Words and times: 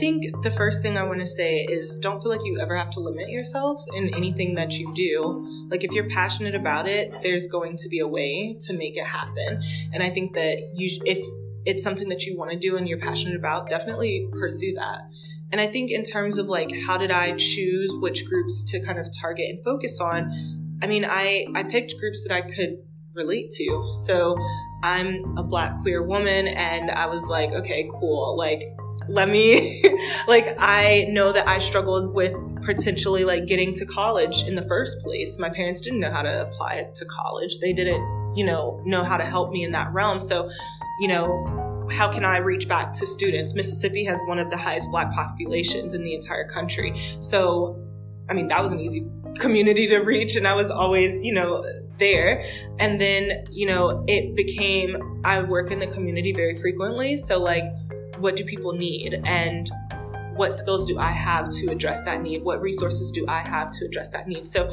think 0.00 0.42
the 0.42 0.50
first 0.50 0.82
thing 0.82 0.96
I 0.96 1.04
want 1.04 1.20
to 1.20 1.26
say 1.26 1.58
is 1.58 1.98
don't 1.98 2.20
feel 2.22 2.32
like 2.32 2.44
you 2.44 2.58
ever 2.58 2.74
have 2.74 2.90
to 2.90 3.00
limit 3.00 3.28
yourself 3.28 3.84
in 3.94 4.12
anything 4.14 4.54
that 4.54 4.78
you 4.78 4.92
do. 4.94 5.68
Like 5.70 5.84
if 5.84 5.92
you're 5.92 6.08
passionate 6.08 6.54
about 6.54 6.88
it, 6.88 7.12
there's 7.22 7.46
going 7.46 7.76
to 7.76 7.88
be 7.88 8.00
a 8.00 8.08
way 8.08 8.56
to 8.62 8.72
make 8.72 8.96
it 8.96 9.06
happen. 9.06 9.62
And 9.92 10.02
I 10.02 10.10
think 10.10 10.34
that 10.34 10.72
you 10.74 11.00
if 11.04 11.18
it's 11.66 11.82
something 11.82 12.08
that 12.08 12.24
you 12.24 12.36
want 12.36 12.50
to 12.50 12.58
do 12.58 12.76
and 12.76 12.88
you're 12.88 12.98
passionate 12.98 13.36
about, 13.36 13.68
definitely 13.68 14.26
pursue 14.32 14.72
that. 14.74 15.00
And 15.52 15.60
I 15.60 15.66
think 15.66 15.90
in 15.90 16.02
terms 16.02 16.38
of 16.38 16.46
like 16.46 16.72
how 16.86 16.96
did 16.96 17.10
I 17.10 17.36
choose 17.36 17.94
which 18.00 18.26
groups 18.26 18.64
to 18.70 18.80
kind 18.80 18.98
of 18.98 19.08
target 19.20 19.50
and 19.50 19.62
focus 19.62 20.00
on, 20.00 20.78
I 20.82 20.86
mean, 20.86 21.04
I 21.04 21.46
I 21.54 21.62
picked 21.62 21.98
groups 21.98 22.24
that 22.26 22.34
I 22.34 22.40
could 22.40 22.78
relate 23.14 23.50
to. 23.50 23.90
So 24.06 24.36
I'm 24.82 25.36
a 25.36 25.42
black 25.42 25.82
queer 25.82 26.02
woman 26.02 26.48
and 26.48 26.90
I 26.90 27.06
was 27.06 27.26
like, 27.28 27.50
okay, 27.50 27.88
cool. 27.92 28.36
Like 28.36 28.62
let 29.08 29.28
me 29.28 29.82
like 30.28 30.54
I 30.58 31.06
know 31.08 31.32
that 31.32 31.48
I 31.48 31.58
struggled 31.58 32.14
with 32.14 32.34
potentially 32.62 33.24
like 33.24 33.46
getting 33.46 33.74
to 33.74 33.86
college 33.86 34.44
in 34.44 34.54
the 34.54 34.66
first 34.66 35.00
place. 35.02 35.38
My 35.38 35.50
parents 35.50 35.80
didn't 35.80 36.00
know 36.00 36.10
how 36.10 36.22
to 36.22 36.42
apply 36.42 36.86
to 36.94 37.04
college. 37.06 37.58
They 37.60 37.72
didn't, 37.72 38.34
you 38.36 38.44
know, 38.44 38.82
know 38.84 39.02
how 39.02 39.16
to 39.16 39.24
help 39.24 39.50
me 39.50 39.64
in 39.64 39.72
that 39.72 39.92
realm. 39.92 40.20
So, 40.20 40.48
you 41.00 41.08
know, 41.08 41.88
how 41.90 42.10
can 42.12 42.24
I 42.24 42.38
reach 42.38 42.68
back 42.68 42.92
to 42.94 43.06
students? 43.06 43.54
Mississippi 43.54 44.04
has 44.04 44.20
one 44.26 44.38
of 44.38 44.50
the 44.50 44.56
highest 44.56 44.90
black 44.90 45.12
populations 45.12 45.94
in 45.94 46.04
the 46.04 46.14
entire 46.14 46.48
country. 46.48 46.94
So, 47.20 47.82
I 48.28 48.34
mean, 48.34 48.46
that 48.48 48.62
was 48.62 48.72
an 48.72 48.80
easy 48.80 49.06
community 49.38 49.86
to 49.88 49.98
reach 49.98 50.36
and 50.36 50.46
I 50.46 50.54
was 50.54 50.70
always, 50.70 51.22
you 51.22 51.32
know, 51.32 51.64
there. 51.98 52.42
And 52.78 53.00
then, 53.00 53.44
you 53.50 53.66
know, 53.66 54.04
it 54.08 54.34
became 54.34 55.20
I 55.24 55.42
work 55.42 55.70
in 55.70 55.78
the 55.78 55.86
community 55.86 56.32
very 56.32 56.56
frequently. 56.56 57.16
So 57.16 57.38
like 57.38 57.64
what 58.20 58.36
do 58.36 58.44
people 58.44 58.72
need 58.72 59.18
and 59.24 59.70
what 60.34 60.52
skills 60.52 60.86
do 60.86 60.98
I 60.98 61.10
have 61.10 61.48
to 61.48 61.68
address 61.68 62.04
that 62.04 62.20
need? 62.20 62.44
What 62.44 62.60
resources 62.60 63.10
do 63.10 63.24
I 63.26 63.38
have 63.48 63.70
to 63.70 63.86
address 63.86 64.10
that 64.10 64.28
need? 64.28 64.46
So 64.46 64.70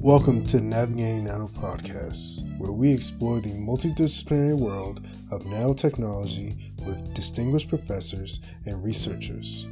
Welcome 0.00 0.44
to 0.48 0.60
Navigating 0.60 1.24
Nano 1.24 1.48
Podcast, 1.48 2.58
where 2.58 2.72
we 2.72 2.92
explore 2.92 3.40
the 3.40 3.52
multidisciplinary 3.52 4.58
world 4.58 5.06
of 5.32 5.44
nanotechnology 5.44 6.84
with 6.84 7.14
distinguished 7.14 7.70
professors 7.70 8.40
and 8.66 8.84
researchers. 8.84 9.66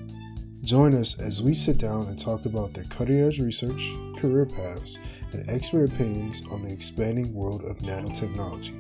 Join 0.63 0.95
us 0.95 1.19
as 1.19 1.43
we 1.43 1.55
sit 1.55 1.79
down 1.79 2.07
and 2.07 2.17
talk 2.17 2.45
about 2.45 2.73
their 2.73 2.85
cutting 2.85 3.21
edge 3.21 3.41
research, 3.41 3.93
career 4.17 4.47
paths, 4.47 4.97
and 5.33 5.45
expert 5.51 5.91
opinions 5.91 6.41
on 6.53 6.63
the 6.63 6.73
expanding 6.73 7.35
world 7.35 7.65
of 7.65 7.79
nanotechnology. 7.79 8.79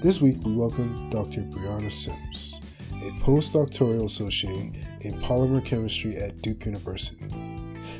This 0.00 0.22
week, 0.22 0.38
we 0.44 0.54
welcome 0.54 1.10
Dr. 1.10 1.42
Briana 1.42 1.92
Simms, 1.92 2.62
a 2.90 3.10
postdoctoral 3.22 4.06
associate 4.06 4.76
in 5.02 5.20
polymer 5.20 5.62
chemistry 5.62 6.16
at 6.16 6.40
Duke 6.40 6.64
University. 6.64 7.26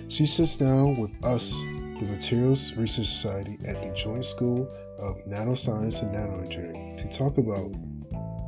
She 0.09 0.25
sits 0.25 0.57
down 0.57 0.97
with 0.97 1.13
us, 1.23 1.61
the 1.63 2.07
Materials 2.11 2.75
Research 2.75 3.05
Society 3.05 3.59
at 3.69 3.83
the 3.83 3.93
Joint 3.93 4.25
School 4.25 4.67
of 4.99 5.23
Nanoscience 5.27 6.03
and 6.03 6.15
Nanoengineering, 6.15 6.97
to 6.97 7.09
talk 7.09 7.37
about 7.37 7.71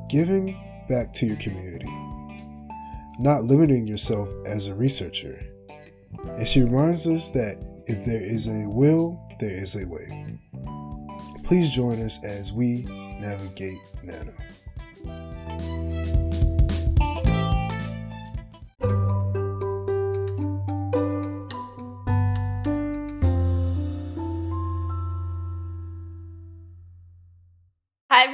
giving 0.09 0.59
back 0.89 1.13
to 1.13 1.27
your 1.27 1.37
community 1.37 1.91
not 3.19 3.45
limiting 3.45 3.87
yourself 3.87 4.29
as 4.47 4.67
a 4.67 4.75
researcher. 4.75 5.41
And 6.25 6.47
she 6.47 6.63
reminds 6.63 7.07
us 7.07 7.31
that 7.31 7.65
if 7.87 8.05
there 8.05 8.21
is 8.23 8.49
a 8.49 8.69
will, 8.69 9.21
there 9.41 9.55
is 9.55 9.77
a 9.77 9.87
way. 9.87 10.39
Please 11.45 11.69
join 11.71 12.01
us 12.03 12.23
as 12.25 12.53
we 12.53 12.83
navigate 13.21 13.79
Nano. 14.03 14.33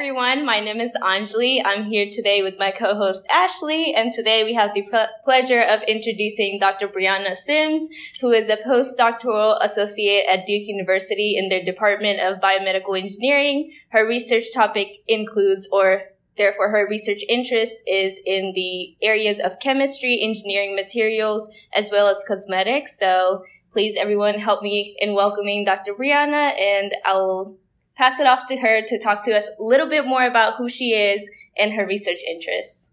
Everyone. 0.02 0.44
My 0.44 0.58
name 0.58 0.80
is 0.80 0.96
Anjali. 1.00 1.62
I'm 1.64 1.84
here 1.84 2.08
today 2.10 2.42
with 2.42 2.58
my 2.58 2.72
co-host 2.72 3.24
Ashley, 3.30 3.94
and 3.94 4.12
today 4.12 4.42
we 4.42 4.52
have 4.52 4.74
the 4.74 4.84
pleasure 5.22 5.60
of 5.60 5.80
introducing 5.82 6.58
Dr. 6.58 6.88
Briana 6.88 7.36
Simms, 7.36 7.88
who 8.20 8.32
is 8.32 8.48
a 8.48 8.56
postdoctoral 8.56 9.58
associate 9.62 10.24
at 10.28 10.44
Duke 10.44 10.66
University 10.66 11.36
in 11.36 11.48
their 11.50 11.62
Department 11.62 12.18
of 12.18 12.40
Biomedical 12.40 13.00
Engineering. 13.00 13.70
Her 13.90 14.04
research 14.04 14.46
topic 14.52 14.88
includes, 15.06 15.68
or 15.70 16.02
therefore 16.36 16.70
her 16.70 16.84
research 16.90 17.22
interest 17.28 17.84
is 17.86 18.20
in 18.26 18.54
the 18.56 18.96
areas 19.02 19.38
of 19.38 19.60
chemistry, 19.60 20.18
engineering 20.20 20.74
materials, 20.74 21.48
as 21.76 21.92
well 21.92 22.08
as 22.08 22.24
cosmetics. 22.26 22.98
So 22.98 23.44
please 23.70 23.96
everyone 23.96 24.40
help 24.40 24.64
me 24.64 24.96
in 24.98 25.14
welcoming 25.14 25.64
Dr. 25.64 25.94
Briana, 25.94 26.60
and 26.60 26.92
I'll 27.04 27.56
pass 27.96 28.20
it 28.20 28.26
off 28.26 28.46
to 28.46 28.56
her 28.56 28.82
to 28.86 28.98
talk 28.98 29.22
to 29.24 29.36
us 29.36 29.48
a 29.58 29.62
little 29.62 29.88
bit 29.88 30.06
more 30.06 30.24
about 30.24 30.56
who 30.56 30.68
she 30.68 30.90
is 30.90 31.28
and 31.56 31.72
her 31.74 31.86
research 31.86 32.18
interests. 32.26 32.92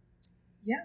Yeah. 0.63 0.81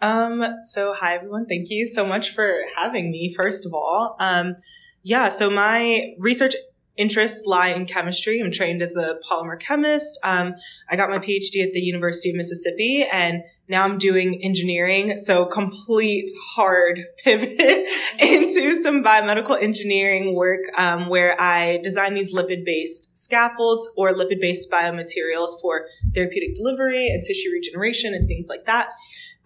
Um, 0.00 0.42
so 0.64 0.94
hi 0.94 1.14
everyone. 1.14 1.46
Thank 1.46 1.70
you 1.70 1.86
so 1.86 2.06
much 2.06 2.30
for 2.30 2.60
having 2.76 3.10
me, 3.10 3.34
first 3.34 3.66
of 3.66 3.74
all. 3.74 4.16
Um, 4.18 4.56
yeah, 5.02 5.28
so 5.28 5.50
my 5.50 6.14
research 6.18 6.54
interests 6.96 7.46
lie 7.46 7.68
in 7.68 7.86
chemistry. 7.86 8.40
I'm 8.40 8.50
trained 8.50 8.82
as 8.82 8.96
a 8.96 9.18
polymer 9.28 9.58
chemist. 9.58 10.18
Um, 10.22 10.54
I 10.88 10.96
got 10.96 11.08
my 11.08 11.18
PhD 11.18 11.62
at 11.62 11.70
the 11.70 11.80
University 11.80 12.30
of 12.30 12.36
Mississippi 12.36 13.06
and 13.10 13.42
now 13.70 13.84
I'm 13.84 13.98
doing 13.98 14.40
engineering. 14.42 15.16
So 15.16 15.46
complete 15.46 16.30
hard 16.54 17.04
pivot 17.24 17.88
into 18.18 18.74
some 18.74 19.02
biomedical 19.02 19.62
engineering 19.62 20.34
work, 20.34 20.60
um, 20.76 21.08
where 21.08 21.40
I 21.40 21.78
design 21.82 22.14
these 22.14 22.34
lipid 22.34 22.64
based 22.66 23.16
scaffolds 23.16 23.88
or 23.96 24.12
lipid 24.12 24.40
based 24.40 24.70
biomaterials 24.70 25.60
for 25.62 25.86
therapeutic 26.14 26.56
delivery 26.56 27.06
and 27.06 27.22
tissue 27.22 27.50
regeneration 27.52 28.12
and 28.12 28.26
things 28.26 28.48
like 28.48 28.64
that. 28.64 28.88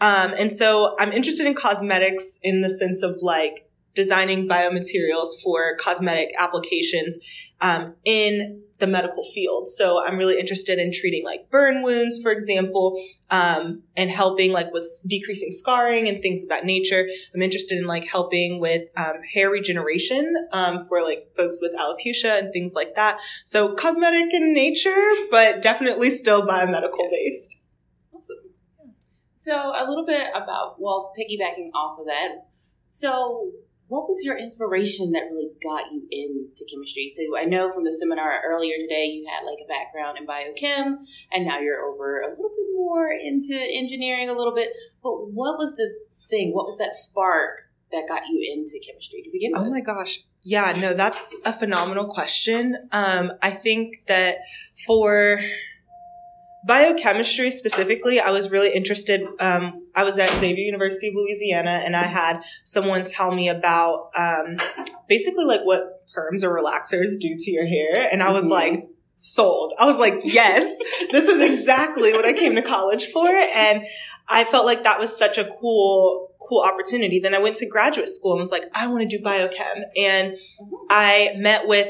Um, 0.00 0.32
and 0.36 0.50
so 0.50 0.96
I'm 0.98 1.12
interested 1.12 1.46
in 1.46 1.54
cosmetics 1.54 2.38
in 2.42 2.62
the 2.62 2.70
sense 2.70 3.02
of 3.02 3.18
like 3.20 3.68
designing 3.94 4.48
biomaterials 4.48 5.40
for 5.42 5.76
cosmetic 5.76 6.34
applications 6.38 7.18
um, 7.60 7.94
in 8.04 8.63
the 8.78 8.86
medical 8.86 9.22
field. 9.22 9.68
So 9.68 10.04
I'm 10.04 10.16
really 10.16 10.38
interested 10.38 10.78
in 10.78 10.92
treating 10.92 11.24
like 11.24 11.48
burn 11.50 11.82
wounds, 11.82 12.20
for 12.20 12.32
example, 12.32 13.00
um, 13.30 13.82
and 13.96 14.10
helping 14.10 14.52
like 14.52 14.72
with 14.72 14.86
decreasing 15.06 15.52
scarring 15.52 16.08
and 16.08 16.20
things 16.20 16.42
of 16.42 16.48
that 16.48 16.64
nature. 16.64 17.06
I'm 17.34 17.42
interested 17.42 17.78
in 17.78 17.86
like 17.86 18.04
helping 18.04 18.60
with 18.60 18.82
um, 18.96 19.22
hair 19.32 19.48
regeneration 19.48 20.34
um, 20.52 20.86
for 20.88 21.02
like 21.02 21.28
folks 21.36 21.58
with 21.60 21.74
alopecia 21.74 22.40
and 22.40 22.52
things 22.52 22.74
like 22.74 22.96
that. 22.96 23.20
So 23.44 23.74
cosmetic 23.74 24.34
in 24.34 24.52
nature, 24.52 25.04
but 25.30 25.62
definitely 25.62 26.10
still 26.10 26.42
biomedical 26.44 27.10
based. 27.10 27.60
Awesome. 28.12 28.36
So 29.36 29.72
a 29.74 29.86
little 29.88 30.04
bit 30.04 30.30
about 30.34 30.76
well, 30.80 31.12
piggybacking 31.16 31.70
off 31.74 32.00
of 32.00 32.06
that. 32.06 32.46
So 32.88 33.52
what 33.88 34.08
was 34.08 34.22
your 34.24 34.38
inspiration 34.38 35.12
that 35.12 35.24
really 35.30 35.50
got 35.62 35.92
you 35.92 36.06
into 36.10 36.64
chemistry? 36.70 37.10
So 37.14 37.36
I 37.36 37.44
know 37.44 37.70
from 37.70 37.84
the 37.84 37.92
seminar 37.92 38.40
earlier 38.44 38.76
today 38.76 39.04
you 39.04 39.26
had 39.28 39.44
like 39.44 39.58
a 39.62 39.68
background 39.68 40.18
in 40.18 40.26
biochem 40.26 41.04
and 41.32 41.46
now 41.46 41.60
you're 41.60 41.84
over 41.84 42.20
a 42.20 42.30
little 42.30 42.48
bit 42.48 42.74
more 42.74 43.10
into 43.12 43.54
engineering 43.54 44.28
a 44.30 44.34
little 44.34 44.54
bit. 44.54 44.70
But 45.02 45.30
what 45.30 45.58
was 45.58 45.74
the 45.76 45.94
thing? 46.28 46.52
What 46.52 46.66
was 46.66 46.78
that 46.78 46.94
spark 46.94 47.68
that 47.92 48.08
got 48.08 48.22
you 48.28 48.54
into 48.54 48.84
chemistry 48.84 49.22
to 49.22 49.30
begin 49.30 49.52
with? 49.52 49.62
Oh 49.62 49.70
my 49.70 49.80
gosh. 49.80 50.20
Yeah, 50.42 50.72
no, 50.72 50.92
that's 50.92 51.34
a 51.44 51.52
phenomenal 51.52 52.06
question. 52.06 52.88
Um, 52.92 53.32
I 53.42 53.50
think 53.50 54.04
that 54.06 54.38
for 54.86 55.40
biochemistry 56.66 57.50
specifically, 57.50 58.20
I 58.20 58.30
was 58.30 58.50
really 58.50 58.72
interested. 58.72 59.26
Um, 59.40 59.86
I 59.94 60.04
was 60.04 60.18
at 60.18 60.30
Xavier 60.30 60.64
University 60.64 61.08
of 61.08 61.14
Louisiana, 61.14 61.82
and 61.84 61.94
I 61.94 62.04
had 62.04 62.42
someone 62.64 63.04
tell 63.04 63.32
me 63.32 63.48
about 63.48 64.10
um, 64.16 64.58
basically 65.08 65.44
like 65.44 65.60
what 65.62 66.06
perms 66.14 66.42
or 66.42 66.54
relaxers 66.54 67.20
do 67.20 67.36
to 67.38 67.50
your 67.50 67.66
hair, 67.66 68.08
and 68.10 68.22
I 68.22 68.30
was 68.30 68.44
mm-hmm. 68.44 68.52
like 68.52 68.88
sold. 69.16 69.72
I 69.78 69.86
was 69.86 69.98
like, 69.98 70.20
yes, 70.24 70.78
this 71.12 71.28
is 71.28 71.40
exactly 71.40 72.12
what 72.12 72.24
I 72.24 72.32
came 72.32 72.54
to 72.56 72.62
college 72.62 73.06
for, 73.06 73.28
and 73.28 73.84
I 74.28 74.44
felt 74.44 74.64
like 74.66 74.82
that 74.84 74.98
was 74.98 75.16
such 75.16 75.38
a 75.38 75.44
cool 75.60 76.30
cool 76.48 76.62
opportunity. 76.62 77.20
Then 77.20 77.34
I 77.34 77.38
went 77.38 77.56
to 77.56 77.68
graduate 77.68 78.08
school 78.08 78.32
and 78.32 78.40
was 78.40 78.52
like, 78.52 78.64
I 78.74 78.86
want 78.86 79.08
to 79.08 79.18
do 79.18 79.22
biochem, 79.22 79.82
and 79.96 80.32
mm-hmm. 80.32 80.74
I 80.90 81.34
met 81.36 81.66
with 81.66 81.88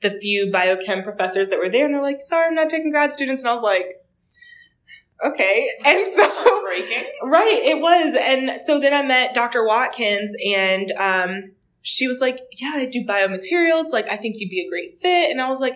the 0.00 0.10
few 0.10 0.50
biochem 0.50 1.04
professors 1.04 1.48
that 1.48 1.58
were 1.58 1.68
there 1.68 1.84
and 1.84 1.92
they're 1.92 2.00
like, 2.00 2.20
sorry, 2.20 2.46
I'm 2.46 2.54
not 2.54 2.70
taking 2.70 2.90
grad 2.90 3.12
students. 3.12 3.42
And 3.42 3.50
I 3.50 3.54
was 3.54 3.62
like, 3.62 3.99
okay. 5.24 5.70
And 5.84 6.06
so, 6.06 6.22
right, 7.24 7.60
it 7.64 7.80
was. 7.80 8.14
And 8.20 8.58
so 8.60 8.78
then 8.80 8.94
I 8.94 9.02
met 9.02 9.34
Dr. 9.34 9.64
Watkins 9.64 10.34
and, 10.46 10.90
um, 10.98 11.52
she 11.82 12.06
was 12.06 12.20
like, 12.20 12.38
yeah, 12.52 12.72
I 12.74 12.86
do 12.86 13.04
biomaterials. 13.06 13.90
Like, 13.90 14.06
I 14.10 14.16
think 14.16 14.36
you'd 14.38 14.50
be 14.50 14.64
a 14.66 14.68
great 14.68 14.98
fit. 15.00 15.30
And 15.30 15.40
I 15.40 15.48
was 15.48 15.60
like, 15.60 15.74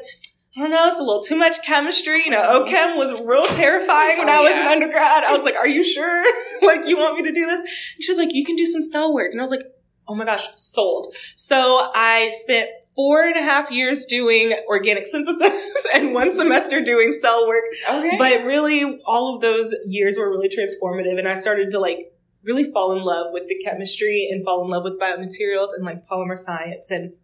I 0.56 0.61
don't 0.61 0.70
know, 0.70 0.88
it's 0.88 1.00
a 1.00 1.02
little 1.02 1.23
too 1.23 1.35
much 1.35 1.62
chemistry. 1.64 2.23
You 2.25 2.31
know, 2.31 2.64
OChem 2.64 2.96
was 2.96 3.20
real 3.26 3.46
terrifying 3.46 4.19
when 4.19 4.29
Oh, 4.29 4.32
I 4.32 4.41
was 4.41 4.50
yeah. 4.50 4.62
an 4.62 4.69
undergrad. 4.69 5.25
I 5.25 5.32
was 5.32 5.44
like, 5.44 5.56
are 5.56 5.67
you 5.67 5.82
sure? 5.82 6.23
like, 6.62 6.87
you 6.87 6.96
want 6.96 7.17
me 7.17 7.23
to 7.25 7.32
do 7.32 7.46
this? 7.46 7.61
And 7.61 8.05
she 8.05 8.11
was 8.12 8.19
like, 8.19 8.32
you 8.32 8.44
can 8.44 8.55
do 8.55 8.67
some 8.67 8.82
cell 8.82 9.12
work. 9.14 9.32
And 9.32 9.41
I 9.41 9.44
was 9.44 9.50
like, 9.50 9.64
oh 10.06 10.14
my 10.14 10.25
gosh, 10.26 10.46
sold. 10.56 11.17
So 11.37 11.91
I 11.94 12.31
spent 12.35 12.69
four 12.96 13.23
and 13.25 13.37
a 13.37 13.43
half 13.43 13.70
years 13.70 14.06
doing 14.06 14.55
organic 14.69 15.06
synthesis 15.06 15.87
and 15.94 16.14
one 16.14 16.31
semester 16.31 16.81
doing 16.81 17.12
cell 17.12 17.46
work. 17.46 17.64
Okay. 17.91 18.17
But 18.19 18.44
really, 18.44 19.00
all 19.05 19.35
of 19.35 19.41
those 19.43 19.75
years 19.87 20.17
were 20.17 20.29
really 20.31 20.49
transformative. 20.49 21.19
And 21.19 21.29
I 21.29 21.35
started 21.35 21.70
to 21.73 21.81
like 21.81 22.12
really 22.43 22.70
fall 22.70 22.93
in 22.93 23.02
love 23.02 23.29
with 23.32 23.49
the 23.49 23.56
chemistry 23.64 24.29
and 24.31 24.44
fall 24.44 24.62
in 24.64 24.70
love 24.70 24.85
with 24.85 25.00
biomaterials 25.00 25.69
and 25.75 25.85
like 25.85 26.06
polymer 26.06 26.37
science. 26.37 26.91
And 26.91 27.14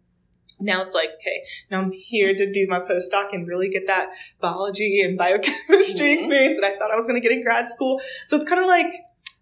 now 0.59 0.81
it's 0.81 0.93
like, 0.93 1.09
okay, 1.19 1.43
now 1.69 1.81
I'm 1.81 1.91
here 1.91 2.35
to 2.35 2.51
do 2.51 2.67
my 2.67 2.79
postdoc 2.79 3.29
and 3.31 3.47
really 3.47 3.69
get 3.69 3.87
that 3.87 4.09
biology 4.39 5.01
and 5.01 5.17
biochemistry 5.17 6.07
Mhm. 6.07 6.13
experience 6.19 6.57
that 6.59 6.65
I 6.73 6.77
thought 6.77 6.91
I 6.91 6.95
was 6.95 7.05
going 7.05 7.21
to 7.21 7.27
get 7.27 7.35
in 7.35 7.43
grad 7.43 7.69
school. 7.69 7.99
So 8.27 8.35
it's 8.35 8.45
kind 8.45 8.61
of 8.61 8.67
like 8.67 8.91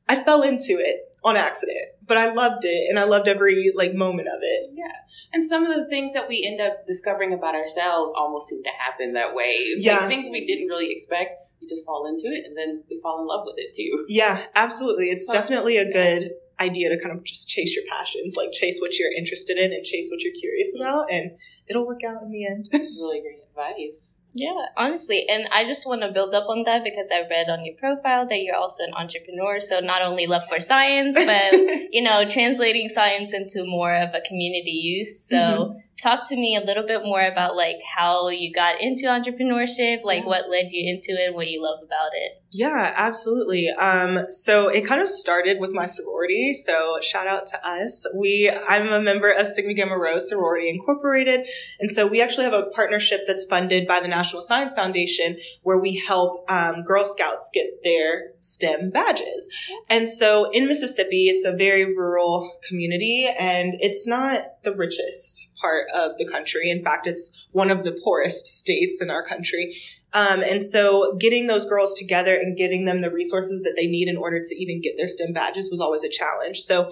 I 0.10 0.22
fell 0.24 0.42
into 0.42 0.74
it 0.80 0.98
on 1.24 1.38
accident, 1.38 1.86
but 2.06 2.18
I 2.18 2.34
loved 2.34 2.64
it 2.66 2.90
and 2.90 2.98
I 2.98 3.04
loved 3.04 3.28
every 3.28 3.72
like 3.76 3.94
moment 3.94 4.28
of 4.28 4.40
it. 4.42 4.72
Yeah. 4.74 4.92
And 5.34 5.44
some 5.46 5.66
of 5.66 5.76
the 5.78 5.86
things 5.88 6.14
that 6.14 6.28
we 6.28 6.44
end 6.46 6.60
up 6.60 6.86
discovering 6.88 7.32
about 7.34 7.56
ourselves 7.56 8.12
almost 8.18 8.48
seem 8.50 8.64
to 8.64 8.70
happen 8.80 9.14
that 9.14 9.36
way. 9.36 9.52
It's 9.52 9.86
Yeah. 9.86 10.00
like 10.00 10.10
things 10.10 10.30
we 10.32 10.46
didn't 10.48 10.68
really 10.68 10.92
expect. 10.92 11.34
We 11.62 11.68
just 11.68 11.86
fall 11.86 12.08
into 12.08 12.28
it 12.36 12.46
and 12.46 12.58
then 12.58 12.84
we 12.90 13.00
fall 13.02 13.22
in 13.22 13.28
love 13.28 13.44
with 13.46 13.56
it 13.58 13.74
too. 13.76 14.06
Yeah, 14.10 14.46
absolutely. 14.56 15.10
It's 15.12 15.28
So- 15.28 15.34
definitely 15.34 15.78
a 15.78 15.92
good 15.92 16.32
idea 16.60 16.90
to 16.90 17.00
kind 17.00 17.16
of 17.18 17.24
just 17.24 17.48
chase 17.50 17.76
your 17.76 17.86
passions, 17.90 18.36
like 18.36 18.52
chase 18.52 18.80
what 18.82 18.98
you're 18.98 19.14
interested 19.18 19.58
in 19.58 19.72
and 19.72 19.86
chase 19.86 20.10
what 20.12 20.22
you're 20.22 20.34
curious 20.34 20.74
about, 20.78 21.10
and 21.12 21.32
it'll 21.70 21.86
work 21.88 22.04
out 22.06 22.22
in 22.24 22.32
the 22.32 22.46
end. 22.46 22.68
It's 22.74 22.98
really 23.00 23.22
great 23.22 23.40
advice. 23.50 24.19
Yeah, 24.34 24.66
honestly. 24.78 25.26
And 25.30 25.48
I 25.52 25.64
just 25.64 25.88
want 25.88 26.02
to 26.02 26.12
build 26.12 26.36
up 26.36 26.48
on 26.50 26.64
that 26.66 26.84
because 26.84 27.08
I 27.12 27.22
read 27.30 27.50
on 27.50 27.66
your 27.66 27.76
profile 27.76 28.28
that 28.28 28.42
you're 28.42 28.56
also 28.56 28.84
an 28.84 28.94
entrepreneur. 28.94 29.60
So 29.60 29.80
not 29.80 30.06
only 30.06 30.28
love 30.28 30.44
for 30.48 30.60
science, 30.60 31.16
but, 31.16 31.54
you 31.92 32.04
know, 32.04 32.30
translating 32.30 32.90
science 32.90 33.34
into 33.34 33.66
more 33.66 33.96
of 33.96 34.10
a 34.14 34.22
community 34.22 34.72
use. 34.72 35.20
So 35.20 35.36
Mm-hmm. 35.36 35.80
Talk 36.02 36.28
to 36.30 36.36
me 36.36 36.56
a 36.56 36.66
little 36.66 36.86
bit 36.86 37.04
more 37.04 37.22
about 37.22 37.56
like 37.56 37.80
how 37.96 38.30
you 38.30 38.52
got 38.54 38.82
into 38.82 39.04
entrepreneurship, 39.06 40.04
like 40.04 40.22
Yeah. 40.22 40.28
what 40.28 40.50
led 40.50 40.68
you 40.72 40.90
into 40.90 41.12
it, 41.12 41.34
what 41.34 41.48
you 41.48 41.62
love 41.62 41.80
about 41.84 42.12
it. 42.14 42.42
Yeah, 42.52 42.94
absolutely. 42.96 43.70
Um, 43.70 44.26
so 44.30 44.70
it 44.70 44.86
kind 44.86 45.02
of 45.02 45.08
started 45.08 45.60
with 45.60 45.72
my 45.72 45.86
sorority. 45.86 46.54
So 46.54 46.98
shout 47.02 47.28
out 47.28 47.46
to 47.48 47.68
us. 47.68 48.06
We, 48.16 48.50
I'm 48.50 48.92
a 48.92 49.00
member 49.00 49.30
of 49.30 49.48
Sigma 49.48 49.74
Gamma 49.74 49.98
Rho 49.98 50.18
Sorority 50.18 50.70
Incorporated. 50.70 51.48
And 51.80 51.92
so 51.92 52.08
we 52.08 52.22
actually 52.22 52.46
have 52.46 52.54
a 52.54 52.66
partnership 52.76 53.22
that's 53.28 53.46
funded 53.46 53.86
by 53.88 54.00
the 54.00 54.08
National 54.08 54.42
Science 54.42 54.74
Foundation 54.74 55.38
where 55.62 55.78
we 55.78 55.98
help, 55.98 56.50
um, 56.50 56.84
Girl 56.84 57.06
Scouts 57.06 57.52
get 57.54 57.84
their 57.84 58.32
STEM 58.40 58.90
badges. 58.90 59.48
And 59.88 60.10
so 60.10 60.50
in 60.52 60.66
Mississippi, 60.66 61.28
it's 61.28 61.46
a 61.46 61.52
very 61.56 61.86
rural 61.86 62.58
community 62.68 63.30
and 63.40 63.76
it's 63.80 64.08
not 64.08 64.64
the 64.64 64.76
richest 64.76 65.49
part 65.62 65.88
of 65.94 66.12
the 66.18 66.26
country. 66.26 66.70
In 66.70 66.84
fact, 66.84 67.08
it's 67.08 67.48
one 67.52 67.70
of 67.70 67.84
the 67.84 67.98
poorest 68.04 68.46
states 68.46 69.02
in 69.02 69.10
our 69.10 69.26
country. 69.26 69.76
Um, 70.14 70.42
and 70.42 70.62
so 70.64 71.16
getting 71.20 71.48
those 71.48 71.66
girls 71.66 71.94
together 71.94 72.36
and 72.36 72.58
getting 72.58 72.86
them 72.86 73.02
the 73.02 73.12
resources 73.12 73.62
that 73.64 73.76
they 73.76 73.88
need 73.88 74.08
in 74.08 74.18
order 74.18 74.40
to 74.40 74.56
even 74.56 74.82
get 74.82 74.96
their 74.98 75.08
STEM 75.08 75.34
badges 75.34 75.70
was 75.70 75.80
always 75.80 76.04
a 76.04 76.10
challenge. 76.10 76.60
So 76.60 76.92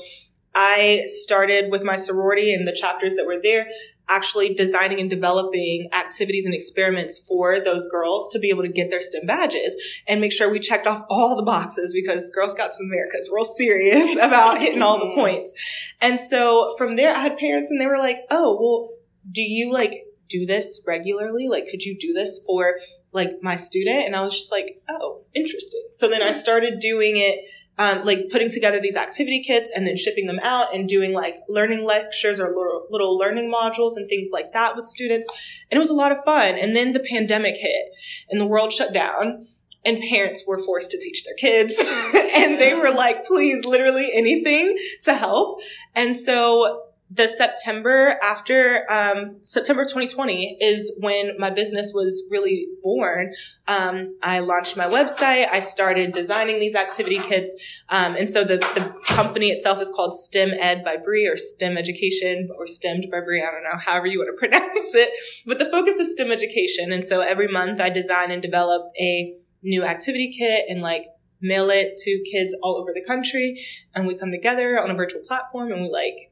I 0.59 1.03
started 1.05 1.69
with 1.69 1.83
my 1.83 1.95
sorority 1.95 2.51
and 2.51 2.67
the 2.67 2.73
chapters 2.73 3.15
that 3.15 3.27
were 3.27 3.39
there, 3.39 3.67
actually 4.09 4.55
designing 4.55 4.99
and 4.99 5.07
developing 5.07 5.87
activities 5.93 6.45
and 6.45 6.55
experiments 6.55 7.19
for 7.19 7.59
those 7.59 7.87
girls 7.91 8.27
to 8.31 8.39
be 8.39 8.49
able 8.49 8.63
to 8.63 8.67
get 8.67 8.89
their 8.89 8.99
STEM 8.99 9.27
badges 9.27 9.77
and 10.07 10.19
make 10.19 10.31
sure 10.31 10.49
we 10.49 10.59
checked 10.59 10.87
off 10.87 11.05
all 11.11 11.35
the 11.35 11.43
boxes 11.43 11.93
because 11.93 12.31
Girl 12.31 12.49
Scouts 12.49 12.79
of 12.79 12.85
America 12.85 13.17
is 13.19 13.29
real 13.31 13.45
serious 13.45 14.15
about 14.21 14.59
hitting 14.59 14.81
all 14.81 14.97
the 14.97 15.05
mm-hmm. 15.05 15.19
points. 15.19 15.93
And 16.01 16.19
so 16.19 16.73
from 16.75 16.95
there, 16.95 17.15
I 17.15 17.21
had 17.21 17.37
parents 17.37 17.69
and 17.69 17.79
they 17.79 17.85
were 17.85 17.99
like, 17.99 18.21
oh, 18.31 18.57
well, 18.59 18.89
do 19.31 19.43
you 19.43 19.71
like 19.71 20.05
do 20.27 20.47
this 20.47 20.83
regularly? 20.87 21.47
Like, 21.47 21.69
could 21.69 21.83
you 21.83 21.95
do 21.99 22.13
this 22.13 22.41
for 22.47 22.77
like 23.11 23.43
my 23.43 23.57
student? 23.57 24.07
And 24.07 24.15
I 24.15 24.21
was 24.21 24.33
just 24.33 24.51
like, 24.51 24.81
oh, 24.89 25.21
interesting. 25.35 25.85
So 25.91 26.07
then 26.07 26.23
I 26.23 26.31
hmm. 26.31 26.37
started 26.37 26.79
doing 26.79 27.13
it, 27.17 27.45
um, 27.77 28.03
like 28.03 28.29
putting 28.31 28.49
together 28.49 28.79
these 28.79 28.95
activity 28.95 29.41
kits 29.41 29.71
and 29.75 29.85
then 29.85 29.95
shipping 29.95 30.27
them 30.27 30.39
out 30.41 30.73
and 30.73 30.87
doing 30.87 31.13
like 31.13 31.35
learning 31.47 31.83
lectures 31.83 32.39
or 32.39 32.47
little, 32.47 32.87
little 32.89 33.17
learning 33.17 33.51
modules 33.51 33.93
and 33.95 34.09
things 34.09 34.29
like 34.31 34.53
that 34.53 34.75
with 34.75 34.85
students. 34.85 35.27
And 35.69 35.77
it 35.77 35.81
was 35.81 35.89
a 35.89 35.95
lot 35.95 36.11
of 36.11 36.17
fun. 36.25 36.55
And 36.55 36.75
then 36.75 36.93
the 36.93 36.99
pandemic 36.99 37.55
hit 37.57 37.85
and 38.29 38.41
the 38.41 38.47
world 38.47 38.73
shut 38.73 38.93
down 38.93 39.45
and 39.85 39.99
parents 40.09 40.43
were 40.47 40.57
forced 40.57 40.91
to 40.91 40.99
teach 40.99 41.23
their 41.23 41.35
kids 41.35 41.79
and 42.35 42.59
they 42.59 42.73
were 42.73 42.91
like, 42.91 43.23
please, 43.25 43.65
literally 43.65 44.11
anything 44.13 44.75
to 45.03 45.13
help. 45.13 45.59
And 45.95 46.17
so 46.17 46.86
the 47.09 47.27
September 47.27 48.17
after 48.21 48.85
um, 48.91 49.37
September 49.43 49.83
2020 49.83 50.57
is 50.59 50.91
when 50.99 51.31
my 51.39 51.49
business 51.49 51.93
was 51.93 52.27
really 52.29 52.67
born. 52.83 53.31
Um, 53.67 54.03
I 54.21 54.39
launched 54.39 54.75
my 54.75 54.85
website. 54.85 55.47
I 55.49 55.61
started 55.61 56.11
designing 56.11 56.59
these 56.59 56.75
activity 56.75 57.19
kits, 57.19 57.55
um, 57.89 58.15
and 58.15 58.29
so 58.29 58.43
the 58.43 58.57
the 58.57 58.93
company 59.05 59.51
itself 59.51 59.79
is 59.79 59.89
called 59.89 60.13
STEM 60.13 60.51
Ed 60.59 60.83
by 60.83 60.97
Bree 60.97 61.25
or 61.27 61.37
STEM 61.37 61.77
Education 61.77 62.49
or 62.57 62.65
STEMmed 62.65 63.09
by 63.09 63.21
Bree. 63.21 63.41
I 63.41 63.51
don't 63.51 63.63
know, 63.63 63.79
however 63.79 64.07
you 64.07 64.19
want 64.19 64.35
to 64.35 64.37
pronounce 64.47 64.93
it, 64.93 65.11
but 65.45 65.59
the 65.59 65.69
focus 65.71 65.95
is 65.95 66.11
STEM 66.11 66.31
education. 66.31 66.91
And 66.91 67.05
so 67.05 67.21
every 67.21 67.47
month 67.47 67.79
I 67.79 67.89
design 67.89 68.31
and 68.31 68.41
develop 68.41 68.91
a 68.99 69.33
new 69.63 69.83
activity 69.83 70.31
kit 70.37 70.65
and 70.67 70.81
like 70.81 71.05
mail 71.39 71.69
it 71.69 71.95
to 71.95 72.23
kids 72.29 72.53
all 72.61 72.75
over 72.75 72.91
the 72.93 73.03
country, 73.05 73.63
and 73.95 74.07
we 74.07 74.15
come 74.15 74.31
together 74.31 74.77
on 74.77 74.91
a 74.91 74.95
virtual 74.95 75.21
platform 75.25 75.71
and 75.71 75.81
we 75.81 75.89
like 75.89 76.31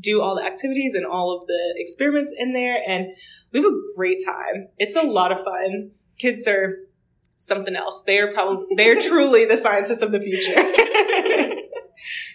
do 0.00 0.20
all 0.20 0.34
the 0.36 0.42
activities 0.42 0.94
and 0.94 1.06
all 1.06 1.38
of 1.38 1.46
the 1.46 1.74
experiments 1.76 2.34
in 2.36 2.52
there 2.52 2.82
and 2.86 3.12
we 3.52 3.62
have 3.62 3.72
a 3.72 3.76
great 3.96 4.20
time. 4.24 4.68
It's 4.78 4.96
a 4.96 5.02
lot 5.02 5.32
of 5.32 5.42
fun. 5.42 5.92
Kids 6.18 6.46
are 6.46 6.78
something 7.36 7.76
else. 7.76 8.02
They 8.02 8.18
are 8.18 8.32
probably 8.32 8.66
they're 8.76 9.00
truly 9.08 9.44
the 9.44 9.56
scientists 9.56 10.02
of 10.02 10.12
the 10.12 10.20
future. 10.20 10.54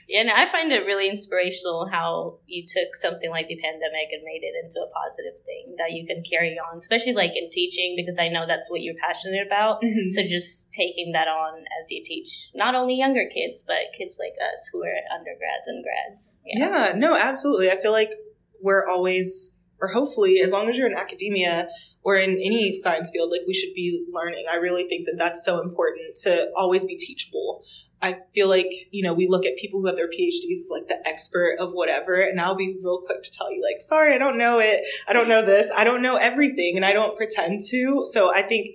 Yeah, 0.09 0.21
and 0.21 0.31
I 0.31 0.47
find 0.47 0.71
it 0.73 0.89
really 0.89 1.07
inspirational 1.07 1.88
how 1.88 2.39
you 2.47 2.65
took 2.67 2.95
something 2.95 3.29
like 3.29 3.47
the 3.47 3.61
pandemic 3.61 4.09
and 4.11 4.23
made 4.25 4.41
it 4.41 4.57
into 4.57 4.81
a 4.81 4.89
positive 4.89 5.38
thing 5.45 5.75
that 5.78 5.92
you 5.94 6.07
can 6.07 6.23
carry 6.25 6.57
on, 6.57 6.80
especially 6.80 7.13
like 7.13 7.33
in 7.35 7.51
teaching, 7.51 7.94
because 7.95 8.18
I 8.18 8.28
know 8.28 8.45
that's 8.47 8.71
what 8.71 8.81
you're 8.81 8.97
passionate 8.99 9.45
about. 9.45 9.83
Mhm. 9.83 10.09
So 10.09 10.23
just 10.23 10.73
taking 10.73 11.11
that 11.11 11.28
on 11.28 11.63
as 11.80 11.92
you 11.92 12.01
teach 12.04 12.49
not 12.56 12.73
only 12.73 12.95
younger 12.95 13.30
kids, 13.30 13.63
but 13.66 13.94
kids 13.95 14.18
like 14.18 14.33
us 14.42 14.68
who 14.73 14.81
are 14.83 14.97
undergrads 15.13 15.68
and 15.68 15.83
grads. 15.83 16.42
Yeah, 16.44 16.94
no, 16.97 17.16
absolutely. 17.16 17.69
I 17.69 17.80
feel 17.80 17.92
like 17.92 18.11
we're 18.59 18.87
always, 18.87 19.56
or 19.80 19.89
hopefully, 19.89 20.42
as 20.44 20.51
long 20.51 20.69
as 20.69 20.75
you're 20.78 20.89
in 20.89 20.97
academia 20.97 21.69
or 22.04 22.16
in 22.16 22.31
any 22.31 22.73
science 22.73 23.11
field, 23.13 23.30
like 23.31 23.42
we 23.45 23.54
should 23.54 23.75
be 23.75 24.04
learning. 24.11 24.45
I 24.51 24.56
really 24.56 24.87
think 24.89 25.06
that 25.06 25.18
that's 25.19 25.45
so 25.45 25.61
important 25.61 26.16
to 26.23 26.49
always 26.57 26.83
be 26.83 26.97
teachable. 26.97 27.63
I 28.01 28.18
feel 28.33 28.47
like, 28.47 28.71
you 28.91 29.03
know, 29.03 29.13
we 29.13 29.27
look 29.27 29.45
at 29.45 29.57
people 29.57 29.81
who 29.81 29.87
have 29.87 29.97
their 29.97 30.07
PhDs 30.07 30.53
as 30.53 30.69
like 30.71 30.87
the 30.87 31.06
expert 31.06 31.57
of 31.59 31.71
whatever, 31.73 32.21
and 32.21 32.39
I'll 32.39 32.56
be 32.56 32.77
real 32.81 33.01
quick 33.06 33.23
to 33.23 33.31
tell 33.31 33.51
you, 33.51 33.61
like, 33.61 33.81
sorry, 33.81 34.15
I 34.15 34.18
don't 34.18 34.37
know 34.37 34.59
it. 34.59 34.85
I 35.07 35.13
don't 35.13 35.27
know 35.27 35.45
this. 35.45 35.69
I 35.75 35.83
don't 35.83 36.01
know 36.01 36.15
everything, 36.15 36.77
and 36.77 36.85
I 36.85 36.94
don't 36.94 37.18
pretend 37.18 37.61
to. 37.69 38.03
So 38.06 38.33
I 38.33 38.41
think 38.41 38.69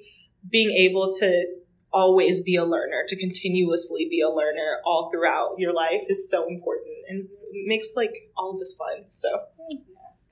being 0.48 0.70
able 0.70 1.10
to 1.20 1.46
always 1.92 2.42
be 2.42 2.56
a 2.56 2.64
learner, 2.64 3.04
to 3.08 3.16
continuously 3.16 4.06
be 4.10 4.20
a 4.20 4.28
learner 4.28 4.78
all 4.84 5.10
throughout 5.10 5.54
your 5.58 5.72
life 5.72 6.02
is 6.08 6.28
so 6.28 6.46
important 6.48 6.90
and 7.08 7.28
makes 7.66 7.90
like 7.96 8.30
all 8.36 8.50
of 8.52 8.58
this 8.58 8.74
fun. 8.74 9.04
So 9.08 9.28
yeah. 9.70 9.78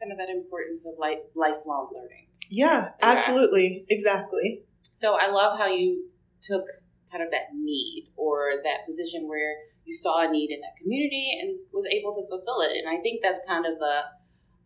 Kind 0.01 0.13
of 0.13 0.19
that 0.19 0.29
importance 0.29 0.85
of 0.85 0.95
like 0.99 1.19
lifelong 1.37 1.89
learning. 1.95 2.27
yeah, 2.51 2.91
absolutely. 3.01 3.87
Exactly. 3.89 4.63
So 4.83 5.17
I 5.19 5.29
love 5.31 5.57
how 5.57 5.67
you 5.67 6.09
took 6.43 6.65
kind 7.13 7.23
of 7.23 7.31
that 7.31 7.53
need 7.55 8.09
or 8.17 8.63
that 8.65 8.87
position 8.87 9.29
where 9.29 9.57
you 9.85 9.93
saw 9.93 10.27
a 10.27 10.31
need 10.31 10.51
in 10.51 10.61
that 10.61 10.77
community 10.81 11.39
and 11.41 11.59
was 11.73 11.87
able 11.93 12.15
to 12.15 12.27
fulfill 12.27 12.63
it. 12.63 12.73
And 12.77 12.89
I 12.89 13.01
think 13.03 13.21
that's 13.23 13.45
kind 13.47 13.67
of 13.67 13.75
a 13.81 14.05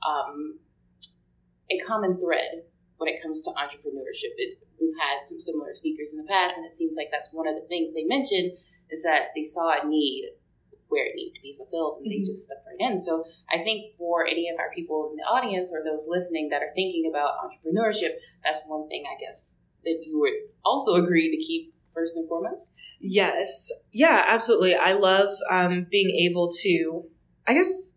um, 0.07 0.61
a 1.71 1.79
common 1.79 2.17
thread 2.17 2.63
when 2.99 3.13
it 3.13 3.21
comes 3.21 3.43
to 3.43 3.51
entrepreneurship. 3.51 4.39
It, 4.39 4.59
we've 4.81 4.95
had 5.01 5.27
some 5.27 5.41
similar 5.41 5.75
speakers 5.75 6.13
in 6.13 6.19
the 6.23 6.29
past, 6.29 6.57
and 6.57 6.65
it 6.65 6.75
seems 6.75 6.97
like 6.97 7.09
that's 7.11 7.33
one 7.33 7.49
of 7.49 7.57
the 7.57 7.67
things 7.67 7.93
they 7.93 8.05
mentioned 8.05 8.53
is 8.89 9.03
that 9.03 9.35
they 9.35 9.43
saw 9.43 9.75
a 9.75 9.87
need 9.87 10.31
where 10.89 11.07
it 11.07 11.17
needed 11.17 11.35
to 11.35 11.43
be 11.43 11.57
fulfilled, 11.57 11.99
and 12.03 12.13
they 12.13 12.23
Mhm. 12.23 12.27
just 12.27 12.45
stepped 12.45 12.65
right 12.65 12.79
in. 12.79 13.01
So 13.01 13.25
I 13.51 13.59
think 13.59 13.97
for 13.97 14.25
any 14.25 14.49
of 14.49 14.57
our 14.61 14.71
people 14.73 15.11
in 15.11 15.17
the 15.17 15.25
audience 15.25 15.73
or 15.75 15.83
those 15.83 16.07
listening 16.07 16.49
that 16.51 16.63
are 16.63 16.73
thinking 16.77 17.07
about 17.11 17.39
entrepreneurship, 17.43 18.21
that's 18.45 18.65
one 18.69 18.87
thing 18.87 19.05
I 19.05 19.19
guess 19.19 19.59
that 19.85 20.05
you 20.07 20.21
would 20.21 20.35
also 20.65 20.95
agree 20.95 21.29
to 21.31 21.45
keep 21.45 21.75
first 21.97 22.15
and 22.17 22.29
foremost. 22.29 22.73
Yes. 23.01 23.73
Yeah, 23.93 24.23
absolutely. 24.29 24.75
I 24.75 24.93
love 24.93 25.33
um, 25.51 25.87
being 25.91 26.11
able 26.29 26.51
to, 26.63 27.03
I 27.47 27.55
guess, 27.55 27.95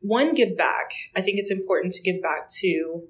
one, 0.00 0.34
give 0.34 0.56
back. 0.56 0.90
I 1.14 1.20
think 1.20 1.38
it's 1.38 1.50
important 1.50 1.94
to 1.94 2.02
give 2.02 2.20
back 2.22 2.48
to 2.60 3.02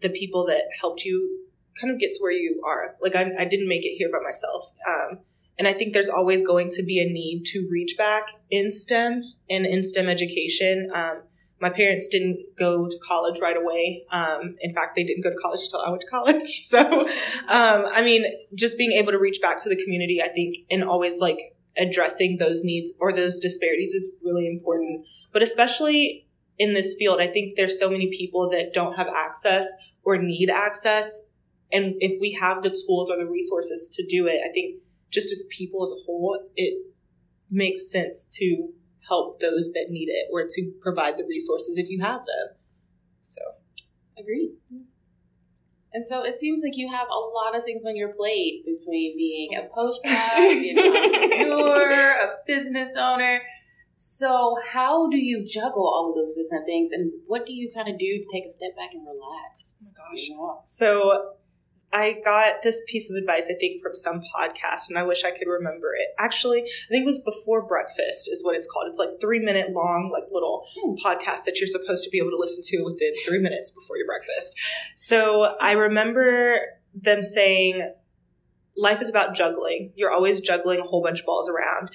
the 0.00 0.10
people 0.10 0.46
that 0.46 0.62
helped 0.80 1.04
you 1.04 1.46
kind 1.80 1.92
of 1.92 1.98
get 1.98 2.12
to 2.12 2.18
where 2.20 2.32
you 2.32 2.60
are. 2.66 2.96
Like 3.00 3.14
I, 3.14 3.30
I 3.38 3.44
didn't 3.44 3.68
make 3.68 3.84
it 3.84 3.96
here 3.96 4.10
by 4.12 4.18
myself. 4.22 4.70
Um, 4.86 5.20
and 5.58 5.66
I 5.66 5.72
think 5.72 5.92
there's 5.92 6.08
always 6.08 6.42
going 6.42 6.70
to 6.70 6.82
be 6.84 7.00
a 7.00 7.04
need 7.04 7.44
to 7.46 7.66
reach 7.70 7.96
back 7.96 8.28
in 8.50 8.70
STEM 8.70 9.22
and 9.50 9.66
in 9.66 9.82
STEM 9.82 10.08
education. 10.08 10.90
Um, 10.94 11.22
my 11.60 11.70
parents 11.70 12.08
didn't 12.08 12.38
go 12.56 12.86
to 12.86 12.98
college 13.06 13.40
right 13.40 13.56
away. 13.56 14.04
Um, 14.12 14.56
in 14.60 14.72
fact, 14.74 14.94
they 14.94 15.02
didn't 15.02 15.22
go 15.22 15.30
to 15.30 15.36
college 15.42 15.62
until 15.62 15.80
I 15.80 15.90
went 15.90 16.02
to 16.02 16.08
college. 16.08 16.60
So, 16.68 17.06
um, 17.48 17.86
I 17.90 18.02
mean, 18.02 18.24
just 18.54 18.76
being 18.76 18.92
able 18.92 19.12
to 19.12 19.18
reach 19.18 19.40
back 19.40 19.62
to 19.62 19.68
the 19.68 19.82
community, 19.82 20.20
I 20.22 20.28
think, 20.28 20.58
and 20.70 20.84
always 20.84 21.18
like 21.18 21.56
addressing 21.78 22.36
those 22.36 22.62
needs 22.62 22.92
or 23.00 23.10
those 23.10 23.40
disparities 23.40 23.94
is 23.94 24.12
really 24.22 24.46
important. 24.46 25.06
But 25.32 25.42
especially 25.42 26.26
in 26.58 26.74
this 26.74 26.94
field, 26.98 27.20
I 27.20 27.26
think 27.26 27.56
there's 27.56 27.78
so 27.78 27.88
many 27.90 28.08
people 28.08 28.50
that 28.50 28.74
don't 28.74 28.94
have 28.96 29.08
access 29.08 29.66
or 30.02 30.18
need 30.18 30.50
access. 30.50 31.22
And 31.72 31.94
if 32.00 32.20
we 32.20 32.32
have 32.34 32.62
the 32.62 32.70
tools 32.70 33.10
or 33.10 33.16
the 33.16 33.26
resources 33.26 33.88
to 33.94 34.06
do 34.06 34.26
it, 34.26 34.40
I 34.44 34.52
think 34.52 34.82
just 35.10 35.32
as 35.32 35.46
people 35.50 35.82
as 35.82 35.90
a 35.90 36.04
whole, 36.04 36.38
it 36.54 36.74
makes 37.50 37.90
sense 37.90 38.26
to 38.38 38.68
help 39.08 39.40
those 39.40 39.72
that 39.72 39.86
need 39.90 40.08
it 40.08 40.28
or 40.32 40.46
to 40.48 40.72
provide 40.80 41.18
the 41.18 41.24
resources 41.28 41.78
if 41.78 41.88
you 41.88 42.00
have 42.02 42.20
them. 42.20 42.56
So, 43.20 43.40
agreed. 44.18 44.52
And 45.92 46.06
so 46.06 46.22
it 46.22 46.36
seems 46.36 46.62
like 46.62 46.76
you 46.76 46.90
have 46.92 47.08
a 47.08 47.14
lot 47.14 47.56
of 47.56 47.64
things 47.64 47.84
on 47.86 47.96
your 47.96 48.12
plate 48.14 48.64
between 48.64 49.16
being 49.16 49.50
a 49.56 49.62
postdoc, 49.62 50.36
being 50.36 50.78
an 50.78 50.96
entrepreneur, 50.96 52.20
a 52.22 52.28
business 52.46 52.90
owner. 52.98 53.40
So, 54.00 54.56
how 54.64 55.08
do 55.08 55.16
you 55.16 55.44
juggle 55.44 55.88
all 55.88 56.10
of 56.10 56.14
those 56.14 56.36
different 56.36 56.66
things, 56.66 56.90
and 56.92 57.10
what 57.26 57.44
do 57.46 57.52
you 57.52 57.72
kind 57.74 57.88
of 57.88 57.98
do 57.98 58.18
to 58.18 58.24
take 58.32 58.44
a 58.46 58.50
step 58.50 58.76
back 58.76 58.90
and 58.92 59.04
relax? 59.04 59.76
Oh 59.82 59.86
my 59.86 59.90
gosh! 59.90 60.28
Yeah. 60.28 60.62
So, 60.64 61.32
I 61.92 62.20
got 62.22 62.62
this 62.62 62.82
piece 62.86 63.10
of 63.10 63.16
advice, 63.16 63.48
I 63.50 63.54
think, 63.54 63.82
from 63.82 63.94
some 63.94 64.20
podcast, 64.20 64.90
and 64.90 64.98
I 64.98 65.04
wish 65.04 65.24
I 65.24 65.30
could 65.30 65.48
remember 65.48 65.94
it. 65.94 66.08
Actually, 66.18 66.60
I 66.60 66.88
think 66.90 67.02
it 67.02 67.06
was 67.06 67.22
Before 67.22 67.66
Breakfast, 67.66 68.28
is 68.30 68.44
what 68.44 68.54
it's 68.54 68.66
called. 68.70 68.88
It's 68.88 68.98
like 68.98 69.20
three 69.20 69.38
minute 69.38 69.72
long, 69.72 70.10
like 70.12 70.24
little 70.30 70.66
hmm. 70.76 70.94
podcast 70.94 71.44
that 71.44 71.58
you're 71.58 71.66
supposed 71.66 72.04
to 72.04 72.10
be 72.10 72.18
able 72.18 72.30
to 72.30 72.36
listen 72.38 72.62
to 72.66 72.84
within 72.84 73.12
three 73.26 73.38
minutes 73.38 73.70
before 73.70 73.96
your 73.96 74.06
breakfast. 74.06 74.58
So 74.96 75.56
I 75.60 75.72
remember 75.72 76.60
them 76.94 77.22
saying, 77.22 77.90
life 78.76 79.00
is 79.00 79.08
about 79.08 79.34
juggling. 79.34 79.92
You're 79.96 80.12
always 80.12 80.40
juggling 80.40 80.80
a 80.80 80.84
whole 80.84 81.02
bunch 81.02 81.20
of 81.20 81.26
balls 81.26 81.48
around. 81.48 81.90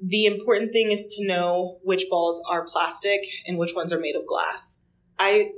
The 0.00 0.26
important 0.26 0.72
thing 0.72 0.90
is 0.92 1.06
to 1.16 1.26
know 1.26 1.78
which 1.82 2.06
balls 2.10 2.42
are 2.48 2.66
plastic 2.66 3.22
and 3.46 3.56
which 3.56 3.74
ones 3.74 3.90
are 3.90 3.98
made 3.98 4.16
of 4.16 4.26
glass. 4.26 4.80
I 5.18 5.50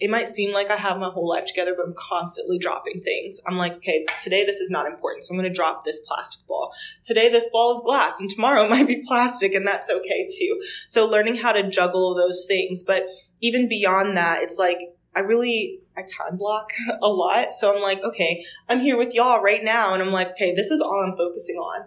it 0.00 0.08
might 0.08 0.28
seem 0.28 0.52
like 0.52 0.70
I 0.70 0.76
have 0.76 0.98
my 0.98 1.10
whole 1.10 1.28
life 1.28 1.44
together, 1.44 1.74
but 1.76 1.86
I'm 1.86 1.94
constantly 1.94 2.58
dropping 2.58 3.02
things. 3.02 3.38
I'm 3.46 3.58
like, 3.58 3.74
okay, 3.74 4.06
today 4.22 4.46
this 4.46 4.56
is 4.56 4.70
not 4.70 4.86
important, 4.86 5.24
so 5.24 5.34
I'm 5.34 5.42
to 5.42 5.50
drop 5.50 5.84
this 5.84 6.00
plastic 6.00 6.46
ball. 6.46 6.72
Today 7.04 7.28
this 7.28 7.46
ball 7.52 7.74
is 7.74 7.82
glass, 7.84 8.18
and 8.18 8.30
tomorrow 8.30 8.64
it 8.66 8.70
might 8.70 8.88
be 8.88 9.02
plastic, 9.06 9.52
and 9.54 9.66
that's 9.66 9.90
okay 9.90 10.26
too. 10.38 10.60
So 10.88 11.06
learning 11.06 11.36
how 11.36 11.52
to 11.52 11.68
juggle 11.68 12.14
those 12.14 12.46
things. 12.48 12.82
But 12.82 13.04
even 13.40 13.68
beyond 13.68 14.16
that, 14.16 14.42
it's 14.42 14.58
like, 14.58 14.78
I 15.14 15.20
really, 15.20 15.80
I 15.96 16.02
time 16.02 16.38
block 16.38 16.72
a 17.02 17.08
lot. 17.08 17.52
So 17.52 17.74
I'm 17.74 17.82
like, 17.82 18.02
okay, 18.02 18.42
I'm 18.68 18.80
here 18.80 18.96
with 18.96 19.12
y'all 19.12 19.42
right 19.42 19.62
now, 19.62 19.92
and 19.92 20.02
I'm 20.02 20.12
like, 20.12 20.30
okay, 20.30 20.54
this 20.54 20.70
is 20.70 20.80
all 20.80 21.04
I'm 21.06 21.16
focusing 21.16 21.56
on. 21.56 21.86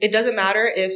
It 0.00 0.12
doesn't 0.12 0.36
matter 0.36 0.70
if 0.74 0.92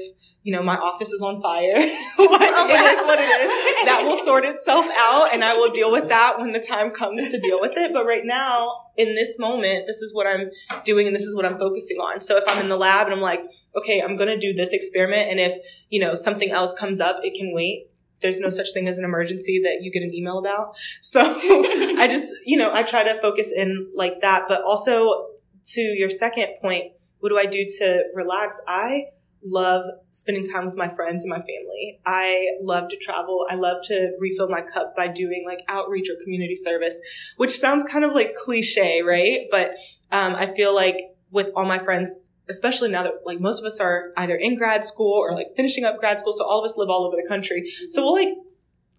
you 0.49 0.55
know, 0.55 0.63
my 0.63 0.79
office 0.79 1.13
is 1.13 1.21
on 1.21 1.43
fire. 1.43 1.75
oh, 1.77 2.39
it 2.41 2.99
is 2.99 3.05
what 3.05 3.19
it 3.21 3.29
is. 3.29 3.85
That 3.85 4.01
will 4.03 4.17
sort 4.25 4.47
itself 4.47 4.87
out 4.97 5.29
and 5.31 5.45
I 5.45 5.53
will 5.53 5.71
deal 5.71 5.93
with 5.93 6.09
that 6.09 6.41
when 6.41 6.53
the 6.53 6.59
time 6.59 6.91
comes 6.91 7.29
to 7.29 7.39
deal 7.39 7.61
with 7.61 7.73
it. 7.77 7.93
But 7.93 8.07
right 8.07 8.23
now, 8.25 8.73
in 8.97 9.15
this 9.15 9.39
moment, 9.39 9.87
this 9.87 10.01
is 10.01 10.15
what 10.15 10.27
I'm 10.27 10.49
doing 10.87 11.07
and 11.07 11.15
this 11.15 11.25
is 11.25 11.37
what 11.37 11.45
I'm 11.45 11.59
focusing 11.59 11.99
on. 11.99 12.23
So 12.23 12.39
if 12.39 12.45
I'm 12.47 12.63
in 12.63 12.71
the 12.71 12.79
lab 12.79 13.09
and 13.09 13.15
I'm 13.15 13.21
like, 13.21 13.43
okay, 13.77 14.01
I'm 14.01 14.17
going 14.17 14.31
to 14.31 14.39
do 14.39 14.55
this 14.55 14.73
experiment. 14.73 15.29
And 15.29 15.39
if, 15.39 15.55
you 15.91 16.01
know, 16.01 16.15
something 16.15 16.51
else 16.51 16.73
comes 16.73 16.99
up, 16.99 17.19
it 17.23 17.39
can 17.39 17.53
wait. 17.53 17.91
There's 18.23 18.41
no 18.41 18.49
such 18.49 18.73
thing 18.73 18.89
as 18.89 18.97
an 18.97 19.05
emergency 19.05 19.61
that 19.65 19.83
you 19.83 19.93
get 19.93 20.03
an 20.03 20.15
email 20.15 20.39
about. 20.39 20.79
So 21.03 21.21
I 21.21 22.09
just, 22.11 22.33
you 22.47 22.57
know, 22.57 22.73
I 22.73 22.85
try 22.85 23.05
to 23.05 23.21
focus 23.21 23.53
in 23.55 23.91
like 23.95 24.21
that. 24.23 24.45
But 24.49 24.63
also 24.63 25.27
to 25.75 25.81
your 25.83 26.09
second 26.09 26.55
point, 26.63 26.93
what 27.19 27.29
do 27.29 27.37
I 27.37 27.45
do 27.45 27.67
to 27.81 28.05
relax? 28.15 28.59
I, 28.67 29.09
love 29.45 29.85
spending 30.11 30.45
time 30.45 30.67
with 30.67 30.75
my 30.75 30.89
friends 30.89 31.25
and 31.25 31.31
my 31.31 31.39
family. 31.39 32.01
I 32.05 32.47
love 32.63 32.89
to 32.89 32.97
travel. 32.97 33.47
I 33.49 33.55
love 33.55 33.79
to 33.85 34.13
refill 34.19 34.49
my 34.49 34.63
cup 34.63 34.95
by 34.97 35.09
doing 35.09 35.45
like 35.47 35.61
outreach 35.69 36.09
or 36.11 36.23
community 36.23 36.55
service, 36.55 37.01
which 37.37 37.59
sounds 37.59 37.85
kind 37.85 38.05
of 38.05 38.15
like 38.15 38.35
cliche, 38.35 39.03
right? 39.03 39.47
But 39.51 39.75
um, 40.11 40.35
I 40.35 40.47
feel 40.55 40.75
like 40.75 40.97
with 41.31 41.51
all 41.55 41.65
my 41.65 41.79
friends, 41.79 42.17
especially 42.49 42.91
now 42.91 43.03
that 43.03 43.13
like 43.25 43.41
most 43.41 43.61
of 43.61 43.67
us 43.67 43.79
are 43.79 44.13
either 44.17 44.35
in 44.35 44.57
grad 44.57 44.85
school 44.85 45.13
or 45.13 45.35
like 45.35 45.49
finishing 45.57 45.85
up 45.85 45.99
grad 45.99 46.19
school, 46.21 46.33
so 46.33 46.45
all 46.45 46.59
of 46.59 46.65
us 46.65 46.77
live 46.77 46.89
all 46.89 47.05
over 47.07 47.17
the 47.17 47.29
country. 47.29 47.71
So 47.91 48.03
we'll 48.03 48.15
like 48.15 48.35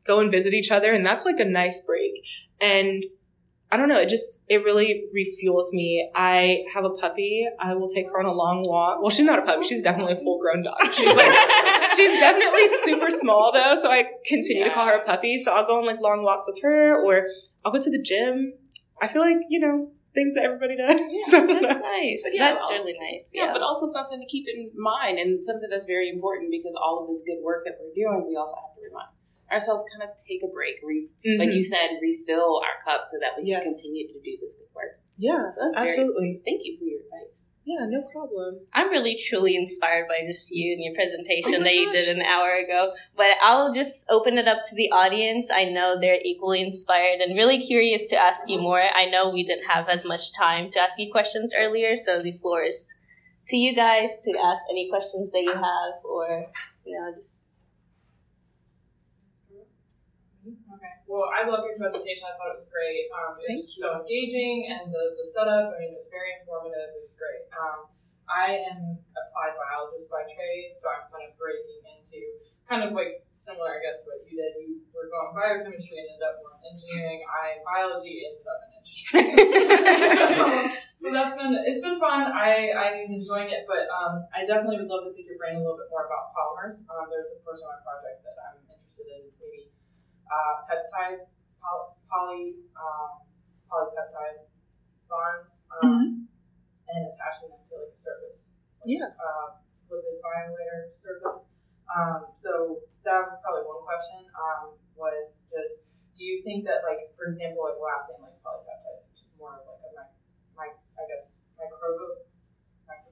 go 0.06 0.20
and 0.20 0.32
visit 0.32 0.54
each 0.54 0.72
other, 0.72 0.92
and 0.92 1.06
that's 1.06 1.26
like 1.26 1.40
a 1.40 1.46
nice 1.46 1.82
break. 1.86 2.14
And 2.62 3.04
I 3.72 3.78
don't 3.78 3.88
know. 3.88 4.00
It 4.00 4.10
just, 4.10 4.44
it 4.50 4.64
really 4.64 5.06
refuels 5.16 5.72
me. 5.72 6.10
I 6.16 6.64
have 6.74 6.86
a 6.86 6.90
puppy. 6.90 7.48
I 7.60 7.76
will 7.76 7.88
take 7.88 8.08
her 8.08 8.20
on 8.20 8.26
a 8.26 8.32
long 8.32 8.64
walk. 8.66 9.00
Well, 9.00 9.12
she's 9.12 9.26
not 9.26 9.38
a 9.38 9.44
puppy. 9.44 9.64
She's 9.64 9.84
definitely 9.84 10.14
a 10.14 10.18
oh. 10.18 10.24
full 10.24 10.40
grown 10.40 10.64
dog. 10.64 10.78
She's 10.92 11.16
like, 11.16 11.34
she's 11.96 12.20
definitely 12.20 12.68
super 12.84 13.10
small 13.10 13.52
though. 13.54 13.76
So 13.76 13.92
I 13.92 14.06
continue 14.26 14.64
yeah. 14.64 14.70
to 14.70 14.74
call 14.74 14.86
her 14.88 14.96
a 14.96 15.06
puppy. 15.06 15.38
So 15.38 15.54
I'll 15.54 15.68
go 15.68 15.78
on 15.78 15.86
like 15.86 16.00
long 16.00 16.24
walks 16.24 16.48
with 16.48 16.62
her 16.64 17.00
or 17.04 17.28
I'll 17.64 17.72
go 17.72 17.80
to 17.80 17.92
the 17.92 18.02
gym. 18.02 18.54
I 19.02 19.08
feel 19.08 19.22
like, 19.22 19.38
you 19.50 19.60
know, 19.60 19.92
things 20.16 20.34
that 20.34 20.44
everybody 20.44 20.76
does. 20.76 21.00
Yeah, 21.10 21.26
so, 21.30 21.46
that's 21.46 21.80
nice. 21.80 22.24
Yeah, 22.32 22.52
that's 22.52 22.64
also, 22.64 22.74
really 22.74 22.96
nice. 23.12 23.32
Yeah. 23.34 23.46
yeah, 23.46 23.54
but 23.54 23.62
also 23.62 23.88
something 23.88 24.20
to 24.20 24.26
keep 24.26 24.48
in 24.48 24.72
mind 24.76 25.20
and 25.20 25.44
something 25.44 25.70
that's 25.70 25.86
very 25.86 26.10
important 26.10 26.50
because 26.50 26.76
all 26.76 27.02
of 27.02 27.08
this 27.08 27.22
good 27.26 27.38
work 27.44 27.66
that 27.66 27.78
we're 27.80 27.94
doing, 27.94 28.26
we 28.28 28.36
also 28.36 28.56
have 28.56 28.74
to 28.76 28.82
remind 28.82 29.10
ourselves 29.52 29.84
kind 29.92 30.04
of 30.04 30.16
take 30.18 30.42
a 30.44 30.48
break, 30.48 30.80
re- 30.84 31.10
mm-hmm. 31.26 31.40
like 31.40 31.54
you 31.54 31.64
said, 31.64 31.98
refill 32.02 32.62
our 32.64 32.78
cup 32.84 33.06
so 33.06 33.18
that 33.22 33.34
we 33.38 33.50
yes. 33.50 33.64
can 33.64 33.74
continue 33.74 34.08
to 34.08 34.20
do 34.24 34.38
this 34.42 34.56
good 34.56 34.70
work. 34.76 35.00
Yeah, 35.18 35.50
so 35.50 35.68
absolutely. 35.76 36.40
Very, 36.40 36.42
thank 36.46 36.62
you 36.64 36.78
for 36.78 36.86
your 36.86 37.02
advice. 37.02 37.52
Yeah, 37.66 37.86
no 37.90 38.04
problem. 38.12 38.62
I'm 38.74 38.90
really 38.90 39.16
truly 39.16 39.56
inspired 39.56 40.08
by 40.08 40.26
just 40.26 40.50
you 40.50 40.72
and 40.72 40.82
your 40.82 40.96
presentation 40.96 41.62
oh 41.62 41.64
that 41.64 41.76
you 41.76 41.92
did 41.92 42.16
an 42.16 42.22
hour 42.22 42.56
ago. 42.56 42.94
But 43.18 43.32
I'll 43.44 43.74
just 43.74 44.10
open 44.10 44.38
it 44.38 44.48
up 44.48 44.64
to 44.70 44.76
the 44.76 44.90
audience. 44.92 45.50
I 45.54 45.66
know 45.66 46.00
they're 46.00 46.22
equally 46.24 46.62
inspired 46.62 47.20
and 47.20 47.36
really 47.36 47.60
curious 47.60 48.08
to 48.10 48.16
ask 48.16 48.48
you 48.48 48.60
more. 48.60 48.82
I 48.82 49.06
know 49.06 49.30
we 49.30 49.44
didn't 49.44 49.68
have 49.68 49.90
as 49.90 50.06
much 50.06 50.34
time 50.34 50.72
to 50.72 50.80
ask 50.80 50.98
you 50.98 51.12
questions 51.12 51.54
earlier, 51.56 51.98
so 51.98 52.24
the 52.24 52.38
floor 52.38 52.64
is 52.64 52.88
to 53.48 53.58
you 53.58 53.76
guys 53.76 54.12
to 54.24 54.40
ask 54.40 54.64
any 54.70 54.90
questions 54.90 55.32
that 55.32 55.42
you 55.42 55.54
have 55.54 56.06
or, 56.06 56.46
you 56.86 56.98
know, 56.98 57.14
just 57.16 57.46
Well, 61.10 61.26
I 61.34 61.42
love 61.42 61.66
your 61.66 61.74
presentation. 61.74 62.30
I 62.30 62.38
thought 62.38 62.54
it 62.54 62.62
was 62.62 62.70
great. 62.70 63.10
Um, 63.10 63.34
it 63.42 63.50
Thank 63.50 63.66
was 63.66 63.74
you. 63.74 63.82
so 63.82 64.06
engaging, 64.06 64.70
and 64.70 64.94
the, 64.94 65.18
the 65.18 65.26
setup. 65.26 65.74
I 65.74 65.82
mean, 65.82 65.90
it 65.90 65.98
was 65.98 66.06
very 66.14 66.38
informative. 66.38 66.94
It 66.94 67.02
was 67.02 67.18
great. 67.18 67.50
Um, 67.50 67.90
I 68.30 68.70
am 68.70 69.02
applied 69.18 69.58
biologist 69.58 70.06
by 70.14 70.30
trade, 70.30 70.70
so 70.78 70.86
I'm 70.94 71.10
kind 71.10 71.26
of 71.26 71.34
breaking 71.34 71.82
into 71.90 72.22
kind 72.70 72.86
of 72.86 72.94
like 72.94 73.26
similar, 73.34 73.74
I 73.74 73.82
guess, 73.82 74.06
what 74.06 74.22
you 74.22 74.38
did. 74.38 74.54
You 74.62 74.86
were 74.94 75.10
going 75.10 75.34
biochemistry 75.34 75.98
and 75.98 76.14
ended 76.14 76.30
up 76.30 76.46
going 76.46 76.62
engineering. 76.62 77.26
I 77.26 77.58
biology 77.66 78.30
ended 78.30 78.46
up 78.46 78.62
in 78.62 78.70
engineering. 78.78 80.78
so 81.02 81.10
that's 81.10 81.34
been 81.34 81.58
it's 81.66 81.82
been 81.82 81.98
fun. 81.98 82.30
I 82.30 82.70
I'm 82.70 83.10
enjoying 83.10 83.50
it, 83.50 83.66
but 83.66 83.90
um, 83.90 84.30
I 84.30 84.46
definitely 84.46 84.86
would 84.86 84.94
love 84.94 85.10
to 85.10 85.12
pick 85.18 85.26
your 85.26 85.42
brain 85.42 85.58
a 85.58 85.62
little 85.66 85.82
bit 85.82 85.90
more 85.90 86.06
about 86.06 86.30
polymers. 86.38 86.86
Um, 86.86 87.10
there's 87.10 87.34
a 87.34 87.42
portion 87.42 87.66
of 87.66 87.74
my 87.74 87.82
project 87.82 88.22
that 88.30 88.38
I'm 88.38 88.62
interested 88.70 89.10
in 89.10 89.26
maybe 89.42 89.74
uh, 90.30 90.54
peptide, 90.70 91.26
poly, 91.60 91.94
poly 92.10 92.46
um, 92.78 93.26
polypeptide 93.70 94.46
bonds, 95.10 95.68
um, 95.82 95.90
mm-hmm. 95.90 96.10
and 96.90 97.02
attaching 97.10 97.50
them 97.50 97.62
to 97.70 97.74
like 97.82 97.94
a 97.94 97.98
surface. 97.98 98.54
Like, 98.82 98.98
yeah. 98.98 99.14
Uh, 99.18 99.60
lipid 99.90 100.22
bilayer 100.22 100.94
surface. 100.94 101.50
Um, 101.90 102.30
so 102.38 102.86
that 103.02 103.26
was 103.26 103.34
probably 103.42 103.66
one 103.66 103.82
question. 103.82 104.30
Um, 104.38 104.78
was 104.94 105.50
just, 105.50 106.12
do 106.14 106.28
you 106.28 106.44
think 106.44 106.68
that 106.68 106.86
like, 106.86 107.10
for 107.16 107.26
example, 107.26 107.66
like 107.66 107.80
elastin-like 107.80 108.38
polypeptides, 108.44 109.08
which 109.10 109.26
is 109.26 109.32
more 109.40 109.58
of 109.58 109.66
like 109.66 109.82
a 109.82 109.90
my, 109.96 110.06
my 110.54 110.68
I 111.00 111.04
guess 111.08 111.50
microbial 111.58 112.28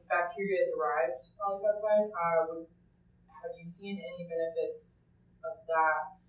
bacteria 0.07 0.67
derived 0.71 1.19
polypeptide, 1.35 2.11
uh, 2.11 2.47
would, 2.47 2.67
have 3.43 3.53
you 3.55 3.65
seen 3.65 3.99
any 3.99 4.27
benefits 4.27 4.91
of 5.43 5.63
that 5.67 6.19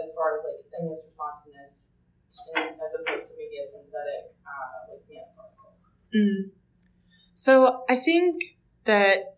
as 0.00 0.12
far 0.14 0.34
as 0.34 0.44
like 0.48 0.60
stimulus 0.60 1.02
responsiveness 1.06 1.96
as 2.28 2.96
opposed 3.00 3.32
to 3.32 3.38
maybe 3.38 3.58
a 3.62 3.66
synthetic 3.66 4.34
uh, 4.44 4.92
like 4.92 5.02
nanoparticle. 5.08 5.72
Mm. 6.14 6.50
So 7.34 7.84
I 7.88 7.96
think 7.96 8.56
that 8.84 9.36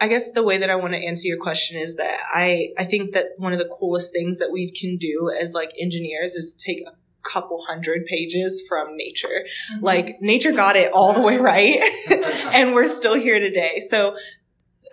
I 0.00 0.08
guess 0.08 0.32
the 0.32 0.42
way 0.42 0.58
that 0.58 0.70
I 0.70 0.74
want 0.74 0.92
to 0.94 0.98
answer 0.98 1.26
your 1.26 1.38
question 1.38 1.80
is 1.80 1.96
that 1.96 2.20
I 2.32 2.70
I 2.78 2.84
think 2.84 3.12
that 3.12 3.28
one 3.36 3.52
of 3.52 3.58
the 3.58 3.68
coolest 3.78 4.12
things 4.12 4.38
that 4.38 4.50
we 4.50 4.70
can 4.70 4.96
do 4.96 5.30
as 5.40 5.54
like 5.54 5.70
engineers 5.80 6.34
is 6.34 6.54
take 6.54 6.82
a 6.86 6.92
couple 7.22 7.64
hundred 7.66 8.04
pages 8.06 8.62
from 8.68 8.96
nature. 8.96 9.44
Mm-hmm. 9.72 9.84
Like 9.84 10.20
nature 10.20 10.52
got 10.52 10.76
it 10.76 10.92
all 10.92 11.12
the 11.14 11.22
way 11.22 11.38
right. 11.38 11.82
and 12.52 12.74
we're 12.74 12.88
still 12.88 13.14
here 13.14 13.38
today. 13.38 13.80
So 13.80 14.14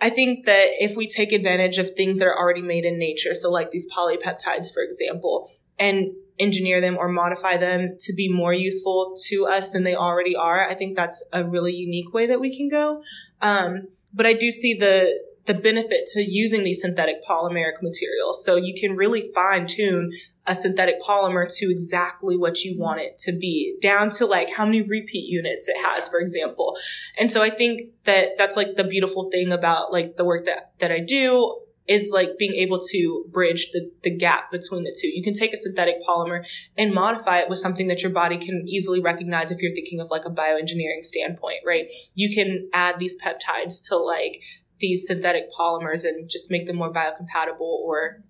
I 0.02 0.10
think 0.10 0.46
that 0.46 0.66
if 0.80 0.96
we 0.96 1.06
take 1.06 1.32
advantage 1.32 1.78
of 1.78 1.90
things 1.90 2.18
that 2.18 2.26
are 2.26 2.36
already 2.36 2.60
made 2.60 2.84
in 2.84 2.98
nature, 2.98 3.34
so 3.34 3.52
like 3.52 3.70
these 3.70 3.86
polypeptides, 3.90 4.74
for 4.74 4.82
example, 4.82 5.48
and 5.78 6.10
engineer 6.40 6.80
them 6.80 6.98
or 6.98 7.08
modify 7.08 7.56
them 7.56 7.96
to 8.00 8.12
be 8.12 8.28
more 8.28 8.52
useful 8.52 9.14
to 9.28 9.46
us 9.46 9.70
than 9.70 9.84
they 9.84 9.94
already 9.94 10.34
are, 10.34 10.68
I 10.68 10.74
think 10.74 10.96
that's 10.96 11.24
a 11.32 11.44
really 11.44 11.72
unique 11.72 12.12
way 12.12 12.26
that 12.26 12.40
we 12.40 12.54
can 12.54 12.68
go. 12.68 13.00
Um, 13.40 13.86
but 14.12 14.26
I 14.26 14.32
do 14.32 14.50
see 14.50 14.74
the 14.74 15.22
the 15.46 15.54
benefit 15.54 16.06
to 16.06 16.22
using 16.22 16.62
these 16.62 16.80
synthetic 16.80 17.24
polymeric 17.24 17.82
materials. 17.82 18.44
So 18.44 18.56
you 18.56 18.74
can 18.78 18.96
really 18.96 19.30
fine 19.34 19.66
tune 19.66 20.12
a 20.46 20.54
synthetic 20.54 21.00
polymer 21.00 21.52
to 21.56 21.70
exactly 21.70 22.36
what 22.36 22.64
you 22.64 22.78
want 22.78 23.00
it 23.00 23.16
to 23.18 23.32
be, 23.32 23.76
down 23.80 24.10
to 24.10 24.26
like 24.26 24.50
how 24.50 24.64
many 24.64 24.82
repeat 24.82 25.28
units 25.28 25.68
it 25.68 25.76
has, 25.84 26.08
for 26.08 26.18
example. 26.18 26.76
And 27.18 27.30
so 27.30 27.42
I 27.42 27.50
think 27.50 27.90
that 28.04 28.38
that's 28.38 28.56
like 28.56 28.76
the 28.76 28.84
beautiful 28.84 29.30
thing 29.30 29.52
about 29.52 29.92
like 29.92 30.16
the 30.16 30.24
work 30.24 30.46
that, 30.46 30.72
that 30.78 30.90
I 30.90 30.98
do 31.00 31.60
is 31.88 32.10
like 32.12 32.38
being 32.38 32.54
able 32.54 32.80
to 32.90 33.24
bridge 33.30 33.70
the, 33.72 33.90
the 34.02 34.10
gap 34.10 34.50
between 34.50 34.84
the 34.84 34.96
two. 34.98 35.08
You 35.08 35.22
can 35.22 35.34
take 35.34 35.52
a 35.52 35.56
synthetic 35.56 35.96
polymer 36.08 36.46
and 36.78 36.94
modify 36.94 37.38
it 37.38 37.48
with 37.48 37.58
something 37.58 37.88
that 37.88 38.02
your 38.02 38.12
body 38.12 38.38
can 38.38 38.64
easily 38.68 39.00
recognize 39.00 39.50
if 39.50 39.60
you're 39.60 39.74
thinking 39.74 40.00
of 40.00 40.08
like 40.10 40.24
a 40.24 40.30
bioengineering 40.30 41.02
standpoint, 41.02 41.58
right? 41.66 41.90
You 42.14 42.32
can 42.34 42.68
add 42.72 42.98
these 42.98 43.16
peptides 43.20 43.86
to 43.88 43.96
like 43.96 44.42
these 44.82 45.06
synthetic 45.06 45.44
polymers 45.56 46.04
and 46.04 46.28
just 46.28 46.50
make 46.50 46.66
them 46.66 46.76
more 46.76 46.92
biocompatible 46.92 47.80
or 47.80 48.20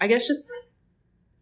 I 0.00 0.06
guess 0.06 0.28
just 0.28 0.46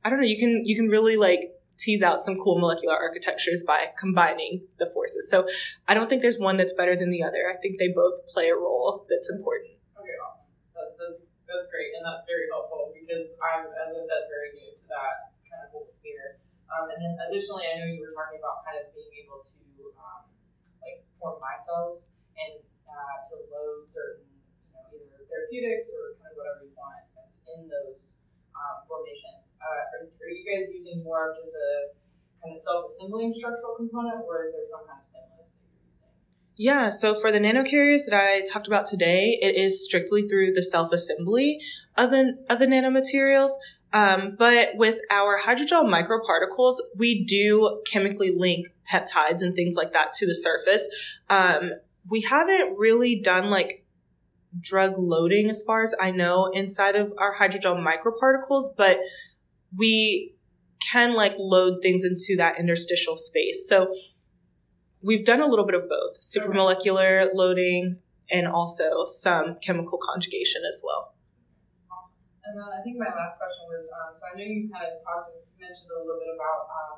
I 0.04 0.08
don't 0.08 0.20
know, 0.20 0.26
you 0.26 0.38
can 0.38 0.62
you 0.64 0.74
can 0.78 0.88
really 0.88 1.18
like 1.18 1.52
tease 1.76 2.02
out 2.02 2.18
some 2.18 2.38
cool 2.38 2.58
molecular 2.58 2.94
architectures 2.94 3.62
by 3.62 3.90
combining 3.98 4.66
the 4.78 4.86
forces. 4.94 5.28
So 5.28 5.46
I 5.86 5.94
don't 5.94 6.08
think 6.08 6.22
there's 6.22 6.38
one 6.38 6.56
that's 6.56 6.72
better 6.72 6.96
than 6.96 7.10
the 7.10 7.22
other. 7.22 7.50
I 7.50 7.58
think 7.60 7.78
they 7.78 7.92
both 7.94 8.26
play 8.32 8.48
a 8.48 8.56
role 8.56 9.06
that's 9.10 9.28
important. 9.30 9.78
Okay, 9.94 10.16
awesome. 10.22 10.46
That, 10.74 10.96
that's 10.96 11.22
that's 11.44 11.66
great 11.68 11.92
and 11.98 12.06
that's 12.06 12.24
very 12.24 12.46
helpful 12.48 12.94
because 12.94 13.36
I'm 13.42 13.66
as 13.66 13.94
I 13.94 14.02
said 14.06 14.22
very 14.30 14.54
new 14.54 14.70
to 14.70 14.84
that 14.94 15.34
kind 15.50 15.66
of 15.66 15.74
whole 15.74 15.86
sphere. 15.86 16.38
Um, 16.68 16.92
and 16.92 17.00
then 17.00 17.14
additionally, 17.26 17.64
I 17.64 17.80
know 17.80 17.88
you 17.88 18.04
were 18.04 18.12
talking 18.14 18.38
about 18.38 18.60
kind 18.62 18.76
of 18.78 18.92
being 18.92 19.24
able 19.24 19.40
to 19.40 19.56
um, 19.96 20.28
like 20.84 21.00
form 21.16 21.40
micelles 21.40 22.12
and 22.36 22.60
uh, 22.88 23.16
to 23.30 23.34
load 23.52 23.84
certain, 23.86 24.24
you 24.72 24.80
know, 24.80 24.88
either 24.90 25.22
therapeutics 25.28 25.92
or 25.92 26.16
kind 26.18 26.32
of 26.32 26.36
whatever 26.40 26.64
you 26.64 26.72
want 26.74 27.04
in 27.56 27.68
those 27.68 28.24
um, 28.56 28.82
formations. 28.88 29.56
Uh, 29.60 30.02
are, 30.02 30.08
are 30.08 30.32
you 30.32 30.44
guys 30.44 30.68
using 30.72 31.04
more 31.04 31.30
of 31.30 31.36
just 31.36 31.54
a 31.54 31.94
kind 32.42 32.52
of 32.52 32.58
self-assembling 32.58 33.32
structural 33.32 33.76
component, 33.76 34.24
or 34.26 34.44
is 34.44 34.52
there 34.52 34.64
some 34.64 34.86
kind 34.86 35.00
of 35.00 35.06
stimulus? 35.06 35.60
Yeah, 36.60 36.90
so 36.90 37.14
for 37.14 37.30
the 37.30 37.38
nanocarriers 37.38 38.04
that 38.08 38.14
I 38.14 38.42
talked 38.42 38.66
about 38.66 38.84
today, 38.84 39.38
it 39.40 39.54
is 39.54 39.84
strictly 39.84 40.22
through 40.22 40.54
the 40.54 40.62
self-assembly 40.62 41.60
of 41.96 42.10
the, 42.10 42.34
of 42.50 42.58
the 42.58 42.66
nanomaterials. 42.66 43.50
Um, 43.92 44.34
but 44.36 44.70
with 44.74 45.00
our 45.10 45.40
hydrogel 45.40 45.84
microparticles, 45.84 46.74
we 46.96 47.24
do 47.24 47.80
chemically 47.86 48.34
link 48.36 48.66
peptides 48.92 49.40
and 49.40 49.54
things 49.54 49.76
like 49.76 49.92
that 49.92 50.12
to 50.14 50.26
the 50.26 50.34
surface. 50.34 50.88
Um, 51.30 51.70
we 52.10 52.22
haven't 52.22 52.76
really 52.78 53.20
done 53.20 53.50
like 53.50 53.84
drug 54.58 54.94
loading 54.96 55.50
as 55.50 55.62
far 55.62 55.82
as 55.82 55.94
I 56.00 56.10
know 56.10 56.50
inside 56.52 56.96
of 56.96 57.12
our 57.18 57.36
hydrogel 57.36 57.84
microparticles, 57.84 58.68
but 58.76 58.98
we 59.76 60.34
can 60.80 61.14
like 61.14 61.34
load 61.38 61.80
things 61.82 62.04
into 62.04 62.36
that 62.38 62.58
interstitial 62.58 63.16
space. 63.16 63.68
So 63.68 63.92
we've 65.02 65.24
done 65.24 65.40
a 65.40 65.46
little 65.46 65.66
bit 65.66 65.74
of 65.74 65.88
both 65.88 66.20
supramolecular 66.20 67.28
loading 67.34 67.98
and 68.30 68.46
also 68.46 69.04
some 69.04 69.56
chemical 69.60 69.98
conjugation 69.98 70.62
as 70.68 70.80
well. 70.84 71.14
Awesome. 71.92 72.24
And 72.44 72.56
then 72.56 72.68
I 72.68 72.82
think 72.82 72.96
my 72.96 73.12
last 73.12 73.36
question 73.36 73.68
was 73.68 73.90
um, 73.92 74.14
so 74.14 74.24
I 74.32 74.36
know 74.36 74.44
you 74.44 74.68
kind 74.72 74.84
of 74.88 74.96
talked 75.04 75.28
and 75.28 75.44
mentioned 75.60 75.92
a 75.92 76.00
little 76.00 76.20
bit 76.20 76.32
about 76.32 76.68
um, 76.72 76.94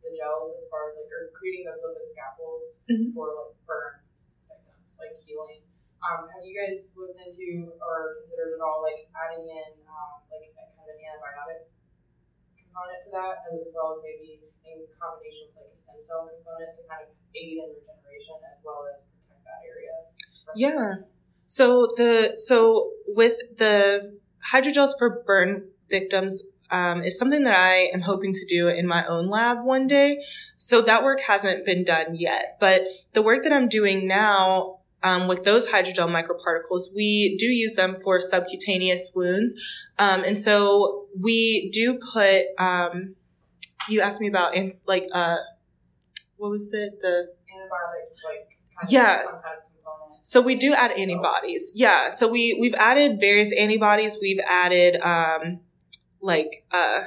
the 0.00 0.16
gels 0.16 0.52
as 0.56 0.64
far 0.72 0.88
as 0.88 0.96
like 0.96 1.12
or 1.12 1.28
creating 1.36 1.68
those 1.68 1.80
lipid 1.84 2.08
scaffolds 2.08 2.84
mm-hmm. 2.88 3.12
for 3.12 3.28
like 3.36 3.52
burn 3.68 4.05
like 5.02 5.18
healing. 5.26 5.66
Um, 5.98 6.30
have 6.30 6.46
you 6.46 6.54
guys 6.54 6.94
looked 6.94 7.18
into 7.18 7.74
or 7.82 8.22
considered 8.22 8.54
at 8.54 8.62
all 8.62 8.84
like 8.86 9.10
adding 9.10 9.42
in 9.42 9.70
um, 9.90 10.22
like 10.30 10.54
a 10.54 10.64
kind 10.78 10.86
of 10.86 10.94
an 10.94 11.02
antibiotic 11.02 11.66
component 12.54 13.00
to 13.02 13.10
that, 13.10 13.42
as 13.50 13.74
well 13.74 13.90
as 13.90 13.98
maybe 14.06 14.46
in 14.62 14.86
combination 14.94 15.50
with 15.50 15.66
like 15.66 15.70
a 15.72 15.76
stem 15.76 15.98
cell 15.98 16.30
component 16.30 16.70
to 16.78 16.86
kind 16.86 17.02
of 17.02 17.10
aid 17.34 17.58
in 17.58 17.74
regeneration 17.74 18.38
as 18.46 18.62
well 18.62 18.86
as 18.86 19.10
protect 19.10 19.42
that 19.42 19.66
area? 19.66 19.94
Yeah. 20.54 21.06
So 21.46 21.88
the 21.96 22.38
so 22.38 22.92
with 23.06 23.38
the 23.56 24.18
hydrogels 24.52 24.94
for 24.98 25.22
burn 25.26 25.70
victims, 25.90 26.42
um, 26.70 27.02
is 27.02 27.18
something 27.18 27.44
that 27.44 27.54
I 27.54 27.90
am 27.94 28.00
hoping 28.00 28.32
to 28.32 28.46
do 28.48 28.68
in 28.68 28.86
my 28.86 29.06
own 29.06 29.28
lab 29.28 29.64
one 29.64 29.86
day. 29.86 30.22
So 30.56 30.82
that 30.82 31.02
work 31.02 31.20
hasn't 31.20 31.64
been 31.64 31.84
done 31.84 32.14
yet, 32.14 32.56
but 32.60 32.82
the 33.12 33.22
work 33.22 33.42
that 33.44 33.52
I'm 33.52 33.68
doing 33.68 34.06
now 34.06 34.80
um, 35.02 35.28
with 35.28 35.44
those 35.44 35.68
hydrogel 35.68 36.08
microparticles, 36.08 36.94
we 36.94 37.36
do 37.38 37.46
use 37.46 37.74
them 37.76 37.96
for 38.02 38.20
subcutaneous 38.20 39.12
wounds. 39.14 39.54
Um, 39.98 40.24
and 40.24 40.38
so 40.38 41.06
we 41.20 41.70
do 41.70 41.98
put, 42.12 42.46
um, 42.58 43.14
you 43.88 44.00
asked 44.00 44.20
me 44.20 44.26
about, 44.26 44.54
in, 44.54 44.74
like, 44.86 45.06
uh, 45.12 45.36
what 46.38 46.50
was 46.50 46.72
it? 46.72 47.00
The 47.00 47.08
antibiotic, 47.08 48.08
like, 48.24 48.90
yeah. 48.90 49.22
so 50.22 50.40
we 50.40 50.56
do 50.56 50.74
add 50.74 50.90
antibodies. 50.92 51.70
Yeah. 51.74 52.08
So 52.08 52.26
we, 52.26 52.56
we've 52.60 52.74
added 52.74 53.20
various 53.20 53.52
antibodies. 53.52 54.18
We've 54.20 54.40
added, 54.44 54.96
um, 54.96 55.60
like, 56.26 56.64
uh, 56.72 57.04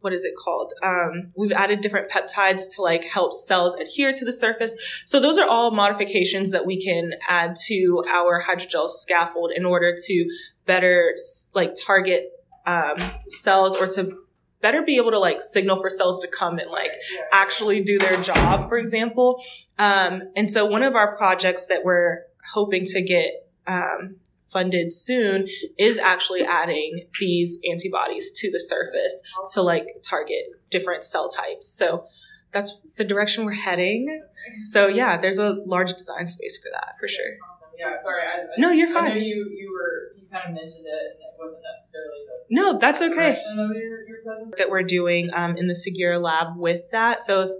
what 0.00 0.12
is 0.12 0.24
it 0.24 0.32
called? 0.34 0.72
Um, 0.82 1.32
we've 1.36 1.52
added 1.52 1.82
different 1.82 2.10
peptides 2.10 2.62
to 2.74 2.82
like 2.82 3.04
help 3.04 3.32
cells 3.32 3.74
adhere 3.74 4.12
to 4.14 4.24
the 4.24 4.32
surface. 4.32 5.02
So 5.04 5.20
those 5.20 5.38
are 5.38 5.48
all 5.48 5.70
modifications 5.70 6.50
that 6.52 6.64
we 6.64 6.82
can 6.82 7.12
add 7.28 7.54
to 7.66 8.02
our 8.08 8.42
hydrogel 8.42 8.88
scaffold 8.88 9.52
in 9.54 9.66
order 9.66 9.94
to 10.06 10.30
better 10.64 11.12
like 11.54 11.74
target 11.74 12.30
um, 12.66 12.96
cells 13.28 13.76
or 13.76 13.86
to 13.88 14.16
better 14.62 14.82
be 14.82 14.96
able 14.96 15.10
to 15.10 15.18
like 15.18 15.40
signal 15.40 15.80
for 15.80 15.90
cells 15.90 16.20
to 16.20 16.28
come 16.28 16.58
and 16.58 16.70
like 16.70 16.92
actually 17.32 17.82
do 17.82 17.98
their 17.98 18.20
job, 18.22 18.68
for 18.68 18.78
example. 18.78 19.42
Um, 19.78 20.22
and 20.36 20.50
so 20.50 20.64
one 20.64 20.82
of 20.82 20.94
our 20.94 21.16
projects 21.16 21.66
that 21.66 21.84
we're 21.84 22.22
hoping 22.52 22.86
to 22.86 23.02
get 23.02 23.32
um, 23.66 24.16
funded 24.50 24.92
soon 24.92 25.46
is 25.78 25.98
actually 25.98 26.44
adding 26.44 27.06
these 27.18 27.58
antibodies 27.70 28.30
to 28.32 28.50
the 28.50 28.60
surface 28.60 29.22
to 29.52 29.62
like 29.62 29.86
target 30.08 30.44
different 30.70 31.04
cell 31.04 31.28
types. 31.28 31.68
So 31.68 32.06
that's 32.52 32.76
the 32.96 33.04
direction 33.04 33.44
we're 33.44 33.52
heading. 33.52 34.22
So 34.62 34.88
yeah, 34.88 35.16
there's 35.16 35.38
a 35.38 35.52
large 35.66 35.92
design 35.92 36.26
space 36.26 36.58
for 36.58 36.68
that 36.72 36.94
for 36.98 37.06
sure. 37.06 37.36
Awesome. 37.48 37.68
Yeah, 37.78 37.96
sorry. 38.02 38.22
I, 38.22 38.40
I, 38.40 38.44
no, 38.58 38.70
you're 38.70 38.92
fine. 38.92 39.12
I 39.12 39.14
know 39.14 39.20
you 39.20 39.48
you 39.56 39.72
were 39.72 40.20
you 40.20 40.26
kind 40.30 40.48
of 40.48 40.54
mentioned 40.54 40.86
it, 40.86 41.16
and 41.16 41.20
it 41.20 41.38
wasn't 41.38 41.62
necessarily 41.62 42.18
the 42.26 42.54
no. 42.54 42.78
That's 42.78 43.02
okay. 43.02 43.40
Your, 43.54 44.08
your 44.08 44.56
that 44.56 44.70
we're 44.70 44.82
doing 44.82 45.30
um, 45.32 45.56
in 45.56 45.66
the 45.66 45.76
Segura 45.76 46.18
lab 46.18 46.56
with 46.56 46.90
that. 46.90 47.20
So 47.20 47.42
if 47.42 47.50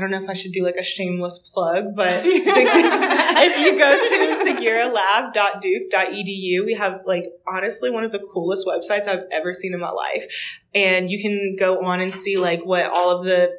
I 0.00 0.04
don't 0.04 0.12
know 0.12 0.22
if 0.22 0.30
I 0.30 0.34
should 0.34 0.52
do 0.52 0.64
like 0.64 0.76
a 0.76 0.82
shameless 0.82 1.38
plug, 1.52 1.94
but 1.94 2.22
if 2.24 3.60
you 3.60 3.76
go 3.76 3.98
to 3.98 4.34
seguralab.duke.edu, 4.48 6.64
we 6.64 6.72
have 6.72 7.02
like 7.04 7.24
honestly 7.46 7.90
one 7.90 8.04
of 8.04 8.10
the 8.10 8.20
coolest 8.32 8.66
websites 8.66 9.06
I've 9.06 9.26
ever 9.30 9.52
seen 9.52 9.74
in 9.74 9.80
my 9.80 9.90
life. 9.90 10.62
And 10.74 11.10
you 11.10 11.20
can 11.20 11.54
go 11.58 11.84
on 11.84 12.00
and 12.00 12.14
see 12.14 12.38
like 12.38 12.64
what 12.64 12.86
all 12.86 13.10
of 13.10 13.24
the, 13.24 13.52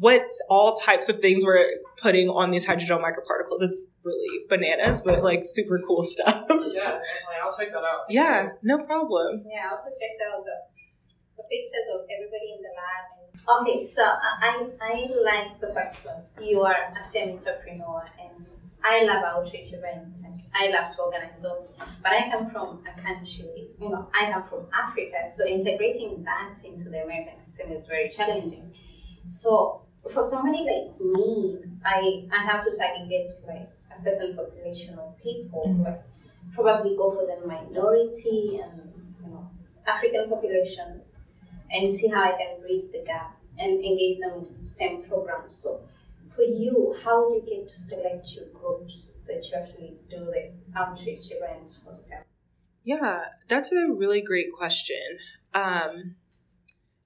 what 0.00 0.26
all 0.50 0.74
types 0.74 1.08
of 1.08 1.20
things 1.20 1.44
we're 1.44 1.64
putting 2.02 2.28
on 2.28 2.50
these 2.50 2.66
hydrogel 2.66 3.00
microparticles. 3.00 3.62
It's 3.62 3.86
really 4.02 4.46
bananas, 4.48 5.02
but 5.04 5.22
like 5.22 5.42
super 5.44 5.80
cool 5.86 6.02
stuff. 6.02 6.44
Yeah, 6.50 6.56
definitely. 6.56 7.38
I'll 7.40 7.56
check 7.56 7.70
that 7.70 7.84
out. 7.84 8.06
Yeah, 8.10 8.48
no 8.64 8.78
problem. 8.84 9.44
Yeah, 9.46 9.68
I 9.68 9.70
also 9.74 9.90
checked 9.90 10.20
out 10.26 10.42
the, 10.42 10.58
the 11.36 11.44
pictures 11.44 11.86
of 11.94 12.00
everybody 12.10 12.54
in 12.58 12.62
the 12.62 12.70
lab 12.74 13.17
Okay, 13.46 13.86
so 13.86 14.02
I, 14.02 14.66
I 14.80 15.08
like 15.22 15.60
the 15.60 15.72
fact 15.72 15.96
that 16.04 16.28
you 16.40 16.62
are 16.62 16.76
a 16.98 17.02
STEM 17.02 17.30
entrepreneur 17.30 18.04
and 18.20 18.46
I 18.84 19.04
love 19.04 19.24
outreach 19.24 19.72
events 19.72 20.22
and 20.24 20.42
I 20.54 20.68
love 20.68 20.94
to 20.94 21.02
organize 21.02 21.40
those. 21.42 21.72
But 22.02 22.12
I 22.12 22.30
come 22.30 22.50
from 22.50 22.84
a 22.86 23.00
country, 23.00 23.68
you 23.80 23.90
know, 23.90 24.08
I 24.14 24.30
come 24.30 24.44
from 24.48 24.66
Africa, 24.72 25.28
so 25.28 25.46
integrating 25.46 26.24
that 26.24 26.54
into 26.64 26.90
the 26.90 27.02
American 27.02 27.38
system 27.38 27.72
is 27.72 27.86
very 27.86 28.08
challenging. 28.08 28.72
So 29.26 29.82
for 30.12 30.22
somebody 30.22 30.64
like 30.64 31.00
me, 31.00 31.58
I, 31.84 32.28
I 32.32 32.44
have 32.44 32.62
to 32.64 32.72
segregate 32.72 33.30
like 33.46 33.68
a 33.94 33.98
certain 33.98 34.36
population 34.36 34.98
of 34.98 35.16
people, 35.22 35.64
mm-hmm. 35.68 35.82
like 35.84 36.02
probably 36.54 36.96
go 36.96 37.10
for 37.12 37.26
the 37.26 37.46
minority 37.46 38.60
and 38.62 38.92
you 39.22 39.30
know 39.30 39.50
African 39.86 40.28
population 40.28 41.02
and 41.70 41.90
see 41.90 42.08
how 42.08 42.22
I 42.22 42.30
can 42.32 42.60
bridge 42.60 42.90
the 42.92 43.02
gap 43.06 43.36
and 43.58 43.72
engage 43.84 44.18
them 44.18 44.46
in 44.48 44.56
STEM 44.56 45.02
programs. 45.08 45.56
So, 45.56 45.82
for 46.34 46.42
you, 46.42 46.94
how 47.02 47.28
do 47.28 47.34
you 47.34 47.42
get 47.42 47.68
to 47.68 47.76
select 47.76 48.32
your 48.32 48.46
groups 48.54 49.22
that 49.26 49.44
you 49.50 49.58
actually 49.58 49.96
do 50.08 50.26
the 50.26 50.52
outreach 50.78 51.30
events 51.30 51.78
for 51.78 51.92
STEM? 51.92 52.22
Yeah, 52.84 53.24
that's 53.48 53.72
a 53.72 53.92
really 53.92 54.20
great 54.20 54.52
question. 54.56 55.18
Um, 55.52 56.14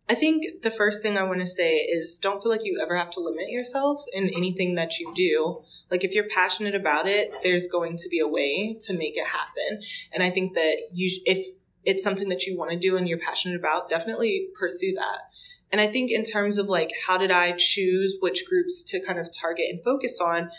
I 0.08 0.14
think 0.14 0.62
the 0.62 0.70
first 0.70 1.02
thing 1.02 1.16
I 1.16 1.22
want 1.22 1.40
to 1.40 1.46
say 1.46 1.76
is 1.76 2.18
don't 2.18 2.42
feel 2.42 2.52
like 2.52 2.64
you 2.64 2.78
ever 2.82 2.96
have 2.96 3.10
to 3.12 3.20
limit 3.20 3.48
yourself 3.48 4.02
in 4.12 4.28
anything 4.28 4.74
that 4.74 4.98
you 4.98 5.12
do. 5.14 5.62
Like 5.90 6.04
if 6.04 6.12
you're 6.12 6.28
passionate 6.28 6.74
about 6.74 7.08
it, 7.08 7.32
there's 7.42 7.66
going 7.66 7.96
to 7.96 8.08
be 8.08 8.18
a 8.18 8.28
way 8.28 8.76
to 8.82 8.92
make 8.92 9.16
it 9.16 9.26
happen. 9.26 9.80
And 10.12 10.22
I 10.22 10.30
think 10.30 10.54
that 10.54 10.76
you 10.92 11.08
if 11.24 11.46
it's 11.84 12.02
something 12.02 12.28
that 12.28 12.44
you 12.44 12.56
want 12.56 12.70
to 12.70 12.76
do 12.76 12.96
and 12.96 13.08
you're 13.08 13.18
passionate 13.18 13.56
about, 13.56 13.88
definitely 13.88 14.48
pursue 14.58 14.92
that. 14.94 15.18
And 15.70 15.80
I 15.80 15.86
think 15.86 16.10
in 16.10 16.22
terms 16.22 16.58
of 16.58 16.66
like 16.66 16.90
how 17.06 17.16
did 17.16 17.30
I 17.30 17.52
choose 17.52 18.18
which 18.20 18.46
groups 18.46 18.82
to 18.84 19.04
kind 19.04 19.18
of 19.18 19.28
target 19.32 19.66
and 19.70 19.82
focus 19.82 20.20
on, 20.20 20.50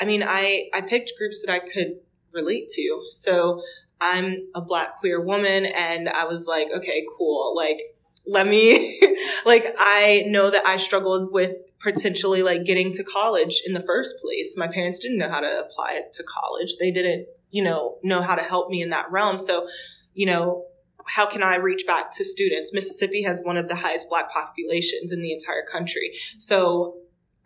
I 0.00 0.04
mean, 0.04 0.22
I 0.26 0.68
I 0.72 0.80
picked 0.80 1.12
groups 1.18 1.42
that 1.44 1.52
I 1.52 1.58
could 1.58 1.96
relate 2.32 2.68
to. 2.70 3.02
So 3.10 3.62
I'm 4.00 4.36
a 4.54 4.60
black 4.60 5.00
queer 5.00 5.20
woman 5.20 5.66
and 5.66 6.08
I 6.08 6.24
was 6.24 6.46
like, 6.46 6.68
okay, 6.74 7.04
cool. 7.18 7.54
Like 7.54 7.80
let 8.26 8.46
me 8.46 9.00
like 9.44 9.66
I 9.78 10.24
know 10.28 10.50
that 10.50 10.66
I 10.66 10.76
struggled 10.76 11.32
with 11.32 11.52
potentially 11.80 12.42
like 12.42 12.64
getting 12.64 12.92
to 12.92 13.02
college 13.02 13.62
in 13.66 13.74
the 13.74 13.82
first 13.82 14.16
place. 14.22 14.54
My 14.56 14.68
parents 14.68 14.98
didn't 14.98 15.18
know 15.18 15.28
how 15.28 15.40
to 15.40 15.60
apply 15.60 15.94
it 15.94 16.12
to 16.14 16.22
college. 16.22 16.76
They 16.78 16.90
didn't, 16.90 17.26
you 17.50 17.64
know, 17.64 17.98
know 18.02 18.22
how 18.22 18.36
to 18.36 18.42
help 18.42 18.70
me 18.70 18.82
in 18.82 18.90
that 18.90 19.10
realm. 19.10 19.38
So, 19.38 19.66
you 20.14 20.26
know, 20.26 20.66
how 21.10 21.26
can 21.26 21.42
I 21.42 21.56
reach 21.56 21.84
back 21.86 22.12
to 22.12 22.24
students? 22.24 22.72
Mississippi 22.72 23.22
has 23.24 23.42
one 23.42 23.56
of 23.56 23.68
the 23.68 23.74
highest 23.74 24.08
black 24.08 24.30
populations 24.30 25.10
in 25.10 25.20
the 25.20 25.32
entire 25.32 25.64
country. 25.70 26.12
So, 26.38 26.98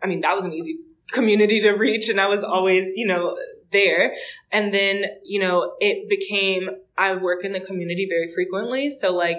I 0.03 0.07
mean, 0.07 0.19
that 0.21 0.35
was 0.35 0.45
an 0.45 0.53
easy 0.53 0.77
community 1.11 1.59
to 1.61 1.71
reach 1.71 2.07
and 2.07 2.21
I 2.21 2.27
was 2.27 2.43
always, 2.43 2.93
you 2.95 3.07
know, 3.07 3.37
there. 3.71 4.13
And 4.51 4.71
then, 4.71 5.05
you 5.23 5.39
know, 5.39 5.73
it 5.79 6.07
became 6.07 6.69
I 6.97 7.15
work 7.15 7.43
in 7.43 7.53
the 7.53 7.59
community 7.59 8.07
very 8.09 8.31
frequently. 8.31 8.89
So 8.89 9.13
like 9.13 9.37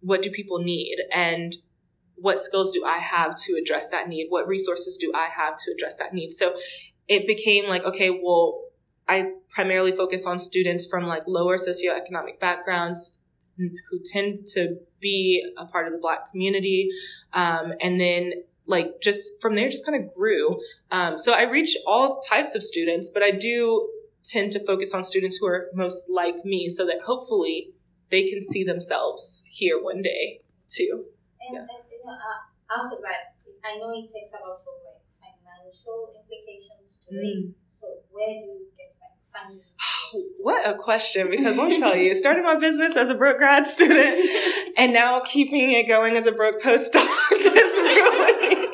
what 0.00 0.22
do 0.22 0.30
people 0.30 0.58
need 0.58 0.96
and 1.14 1.56
what 2.16 2.40
skills 2.40 2.72
do 2.72 2.84
I 2.84 2.98
have 2.98 3.36
to 3.36 3.52
address 3.54 3.90
that 3.90 4.08
need? 4.08 4.26
What 4.28 4.48
resources 4.48 4.96
do 4.96 5.12
I 5.14 5.28
have 5.36 5.56
to 5.56 5.72
address 5.72 5.96
that 5.96 6.12
need? 6.12 6.32
So 6.32 6.56
it 7.06 7.28
became 7.28 7.68
like, 7.68 7.84
okay, 7.84 8.10
well, 8.10 8.60
I 9.08 9.32
primarily 9.48 9.92
focus 9.92 10.26
on 10.26 10.40
students 10.40 10.84
from 10.84 11.06
like 11.06 11.22
lower 11.26 11.56
socioeconomic 11.56 12.40
backgrounds 12.40 13.17
who 13.58 13.98
tend 14.04 14.46
to 14.54 14.76
be 15.00 15.44
a 15.56 15.64
part 15.64 15.86
of 15.86 15.92
the 15.92 15.98
black 15.98 16.30
community. 16.30 16.88
Um, 17.32 17.72
and 17.80 18.00
then 18.00 18.32
like 18.66 19.00
just 19.02 19.40
from 19.40 19.56
there, 19.56 19.68
just 19.68 19.84
kind 19.84 20.02
of 20.02 20.14
grew. 20.14 20.60
Um, 20.90 21.18
so 21.18 21.32
I 21.32 21.42
reach 21.42 21.76
all 21.86 22.20
types 22.20 22.54
of 22.54 22.62
students, 22.62 23.08
but 23.08 23.22
I 23.22 23.30
do 23.30 23.88
tend 24.24 24.52
to 24.52 24.64
focus 24.64 24.92
on 24.92 25.02
students 25.02 25.38
who 25.38 25.46
are 25.46 25.68
most 25.74 26.10
like 26.10 26.44
me 26.44 26.68
so 26.68 26.84
that 26.86 27.00
hopefully 27.06 27.70
they 28.10 28.24
can 28.24 28.42
see 28.42 28.64
themselves 28.64 29.42
here 29.48 29.82
one 29.82 30.02
day 30.02 30.40
too. 30.68 31.06
And, 31.40 31.54
yeah. 31.54 31.60
and 31.60 31.84
you 31.90 31.98
know, 32.04 32.12
uh, 32.12 32.78
also 32.78 33.00
that 33.00 33.36
I 33.64 33.78
know 33.78 33.90
it 33.92 34.02
takes 34.02 34.30
a 34.36 34.40
lot 34.44 34.60
of 34.60 34.64
like 35.20 35.36
financial 35.40 36.12
implications 36.14 37.00
to 37.08 37.14
mm. 37.14 37.48
it. 37.48 37.54
So 37.68 37.86
where 38.10 38.28
do 38.28 38.34
you 38.34 38.66
like 38.68 38.77
funding? 39.40 39.62
What 40.40 40.66
a 40.66 40.72
question! 40.72 41.28
Because 41.30 41.58
let 41.58 41.68
me 41.68 41.78
tell 41.78 41.94
you, 41.94 42.14
started 42.14 42.42
my 42.42 42.54
business 42.54 42.96
as 42.96 43.10
a 43.10 43.14
broke 43.14 43.36
grad 43.36 43.66
student, 43.66 44.26
and 44.78 44.94
now 44.94 45.20
keeping 45.20 45.70
it 45.70 45.86
going 45.86 46.16
as 46.16 46.26
a 46.26 46.32
broke 46.32 46.62
postdoc 46.62 47.04
is 47.32 47.78
really 47.78 48.68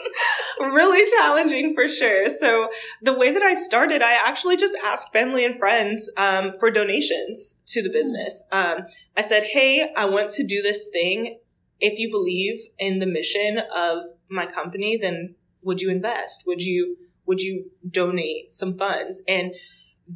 really 0.74 1.10
challenging 1.18 1.74
for 1.74 1.88
sure. 1.88 2.28
So 2.28 2.68
the 3.02 3.16
way 3.16 3.32
that 3.32 3.42
I 3.42 3.54
started, 3.54 4.02
I 4.02 4.12
actually 4.12 4.56
just 4.56 4.76
asked 4.84 5.12
family 5.12 5.44
and 5.44 5.58
friends 5.58 6.10
um, 6.16 6.52
for 6.58 6.70
donations 6.70 7.58
to 7.68 7.82
the 7.82 7.90
business. 7.90 8.42
Um, 8.52 8.80
I 9.16 9.22
said, 9.22 9.44
"Hey, 9.44 9.92
I 9.96 10.04
want 10.06 10.30
to 10.30 10.46
do 10.46 10.62
this 10.62 10.88
thing. 10.92 11.38
If 11.80 11.98
you 11.98 12.10
believe 12.10 12.60
in 12.78 12.98
the 12.98 13.06
mission 13.06 13.58
of 13.74 14.02
my 14.28 14.46
company, 14.46 14.96
then 14.96 15.34
would 15.62 15.80
you 15.80 15.90
invest? 15.90 16.44
Would 16.46 16.62
you 16.62 16.96
would 17.26 17.40
you 17.40 17.70
donate 17.88 18.52
some 18.52 18.76
funds?" 18.76 19.22
And 19.26 19.54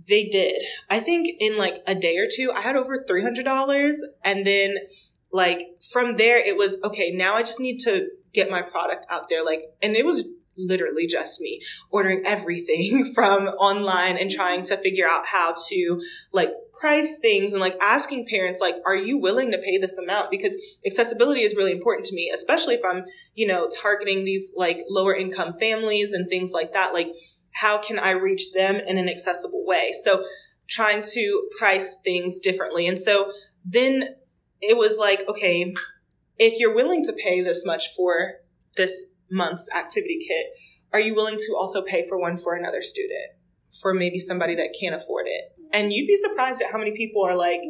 they 0.08 0.24
did. 0.24 0.60
I 0.90 1.00
think 1.00 1.28
in 1.40 1.56
like 1.56 1.82
a 1.86 1.94
day 1.94 2.16
or 2.18 2.28
two, 2.30 2.52
I 2.54 2.60
had 2.60 2.76
over 2.76 3.04
three 3.06 3.22
hundred 3.22 3.44
dollars, 3.44 4.02
and 4.24 4.44
then 4.44 4.74
like 5.32 5.62
from 5.92 6.12
there, 6.12 6.38
it 6.38 6.56
was 6.56 6.78
okay. 6.84 7.10
Now 7.10 7.34
I 7.34 7.42
just 7.42 7.60
need 7.60 7.78
to 7.80 8.08
get 8.32 8.50
my 8.50 8.62
product 8.62 9.06
out 9.08 9.28
there. 9.28 9.44
Like, 9.44 9.62
and 9.82 9.96
it 9.96 10.04
was 10.04 10.28
literally 10.58 11.06
just 11.06 11.40
me 11.40 11.60
ordering 11.90 12.22
everything 12.26 13.04
from 13.14 13.44
online 13.44 14.16
and 14.16 14.30
trying 14.30 14.62
to 14.64 14.76
figure 14.76 15.06
out 15.06 15.26
how 15.26 15.54
to 15.68 16.00
like 16.32 16.50
price 16.78 17.18
things 17.18 17.52
and 17.52 17.60
like 17.60 17.76
asking 17.80 18.26
parents 18.26 18.60
like 18.60 18.76
are 18.86 18.94
you 18.94 19.18
willing 19.18 19.50
to 19.50 19.58
pay 19.58 19.78
this 19.78 19.98
amount 19.98 20.30
because 20.30 20.56
accessibility 20.86 21.42
is 21.42 21.56
really 21.56 21.72
important 21.72 22.06
to 22.06 22.14
me 22.14 22.30
especially 22.32 22.74
if 22.74 22.84
i'm 22.84 23.04
you 23.34 23.46
know 23.46 23.68
targeting 23.68 24.24
these 24.24 24.52
like 24.56 24.80
lower 24.88 25.14
income 25.14 25.54
families 25.58 26.12
and 26.12 26.28
things 26.28 26.52
like 26.52 26.72
that 26.72 26.92
like 26.92 27.08
how 27.60 27.78
can 27.78 27.98
i 27.98 28.10
reach 28.10 28.52
them 28.52 28.76
in 28.76 28.98
an 28.98 29.08
accessible 29.08 29.64
way 29.64 29.92
so 29.92 30.24
trying 30.68 31.02
to 31.02 31.48
price 31.58 31.96
things 32.04 32.38
differently 32.38 32.86
and 32.86 32.98
so 32.98 33.30
then 33.64 34.02
it 34.60 34.76
was 34.76 34.98
like 34.98 35.22
okay 35.28 35.72
if 36.38 36.58
you're 36.58 36.74
willing 36.74 37.04
to 37.04 37.12
pay 37.12 37.42
this 37.42 37.64
much 37.66 37.88
for 37.94 38.34
this 38.76 39.06
month's 39.30 39.70
activity 39.74 40.18
kit, 40.26 40.46
are 40.92 41.00
you 41.00 41.14
willing 41.14 41.36
to 41.36 41.56
also 41.58 41.82
pay 41.82 42.06
for 42.08 42.18
one 42.18 42.36
for 42.36 42.54
another 42.54 42.80
student, 42.80 43.32
for 43.80 43.92
maybe 43.92 44.18
somebody 44.18 44.54
that 44.54 44.74
can't 44.78 44.94
afford 44.94 45.26
it? 45.26 45.52
And 45.72 45.92
you'd 45.92 46.06
be 46.06 46.16
surprised 46.16 46.62
at 46.62 46.72
how 46.72 46.78
many 46.78 46.92
people 46.96 47.24
are 47.24 47.36
like 47.36 47.60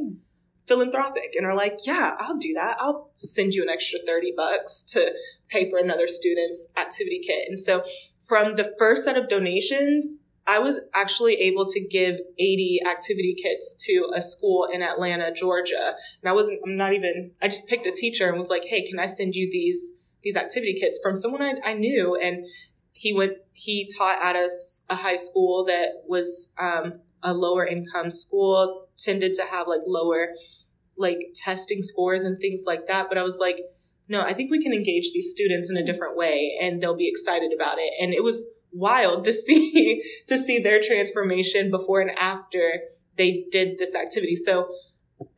philanthropic 0.67 1.35
and 1.35 1.47
are 1.47 1.57
like, 1.57 1.79
yeah, 1.85 2.15
I'll 2.19 2.37
do 2.37 2.53
that. 2.55 2.77
I'll 2.79 3.11
send 3.17 3.55
you 3.55 3.63
an 3.63 3.71
extra 3.71 3.99
30 4.07 4.35
bucks 4.37 4.83
to 4.91 5.13
pay 5.49 5.69
for 5.69 5.79
another 5.79 6.07
student's 6.07 6.71
activity 6.77 7.21
kit. 7.27 7.47
And 7.49 7.59
so 7.59 7.83
from 8.27 8.57
the 8.57 8.75
first 8.79 9.05
set 9.05 9.17
of 9.17 9.29
donations, 9.29 10.17
I 10.47 10.59
was 10.59 10.81
actually 10.95 11.35
able 11.35 11.67
to 11.67 11.81
give 11.81 12.17
80 12.39 12.81
activity 12.89 13.35
kits 13.35 13.75
to 13.87 14.11
a 14.15 14.21
school 14.21 14.67
in 14.73 14.83
Atlanta, 14.83 15.33
Georgia. 15.33 15.95
And 16.23 16.29
I 16.29 16.33
wasn't, 16.33 16.61
I'm 16.65 16.77
not 16.77 16.95
even, 16.95 17.33
I 17.43 17.49
just 17.49 17.69
picked 17.69 17.87
a 17.87 17.93
teacher 17.93 18.29
and 18.29 18.39
was 18.39 18.49
like, 18.49 18.65
hey, 18.65 18.83
can 18.83 18.99
I 18.99 19.07
send 19.07 19.35
you 19.35 19.51
these 19.51 19.93
these 20.23 20.37
activity 20.37 20.75
kits 20.75 20.99
from 21.03 21.17
someone 21.17 21.43
I, 21.43 21.55
I 21.65 21.73
knew, 21.75 22.17
and 22.17 22.45
he 22.93 23.13
went 23.13 23.35
he 23.53 23.89
taught 23.97 24.19
at 24.23 24.37
a, 24.37 24.49
a 24.91 24.97
high 24.97 25.17
school 25.17 25.65
that 25.67 26.03
was 26.07 26.53
um, 26.59 27.01
a 27.23 27.33
lower 27.33 27.67
income 27.67 28.11
school, 28.11 28.89
tended 28.97 29.35
to 29.35 29.43
have 29.43 29.67
like 29.69 29.83
lower 29.87 30.31
like 30.97 31.19
testing 31.35 31.83
scores 31.83 32.25
and 32.25 32.39
things 32.41 32.65
like 32.67 32.89
that. 32.89 33.09
But 33.09 33.19
I 33.19 33.23
was 33.23 33.39
like, 33.39 33.61
no, 34.09 34.23
I 34.23 34.33
think 34.33 34.51
we 34.51 34.63
can 34.63 34.73
engage 34.73 35.13
these 35.13 35.31
students 35.31 35.69
in 35.71 35.77
a 35.77 35.85
different 35.85 36.17
way, 36.17 36.57
and 36.61 36.83
they'll 36.83 36.97
be 36.97 37.09
excited 37.09 37.53
about 37.53 37.77
it. 37.79 37.93
And 38.01 38.15
it 38.15 38.23
was 38.23 38.47
wild 38.73 39.25
to 39.25 39.33
see 39.35 40.03
to 40.27 40.39
see 40.39 40.61
their 40.61 40.81
transformation 40.81 41.71
before 41.71 42.01
and 42.01 42.17
after 42.19 42.81
they 43.17 43.45
did 43.51 43.79
this 43.79 43.95
activity. 43.95 44.37
So 44.37 44.69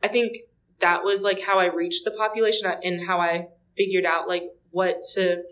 I 0.03 0.07
think 0.07 0.37
that 0.79 1.03
was 1.03 1.23
like 1.23 1.41
how 1.41 1.59
I 1.59 1.65
reached 1.65 2.05
the 2.05 2.11
population 2.11 2.71
and 2.83 3.05
how 3.05 3.19
I 3.19 3.47
figured 3.75 4.05
out 4.05 4.27
like 4.27 4.43
what 4.69 5.01
to 5.13 5.43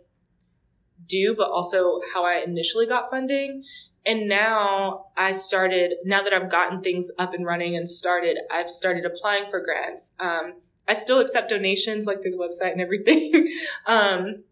do, 1.05 1.35
but 1.35 1.49
also 1.49 1.99
how 2.13 2.23
I 2.23 2.43
initially 2.45 2.85
got 2.85 3.09
funding. 3.09 3.63
And 4.05 4.27
now 4.27 5.07
I 5.17 5.33
started, 5.33 5.95
now 6.05 6.23
that 6.23 6.33
I've 6.33 6.49
gotten 6.49 6.81
things 6.81 7.11
up 7.19 7.33
and 7.33 7.45
running 7.45 7.75
and 7.75 7.87
started, 7.87 8.37
I've 8.51 8.69
started 8.69 9.05
applying 9.05 9.49
for 9.49 9.59
grants. 9.59 10.13
Um, 10.19 10.53
I 10.89 10.95
still 10.95 11.19
accept 11.19 11.49
donations 11.49 12.07
like 12.07 12.21
through 12.21 12.31
the 12.31 12.37
website 12.37 12.71
and 12.71 12.81
everything. 12.81 13.47
um, 13.85 14.43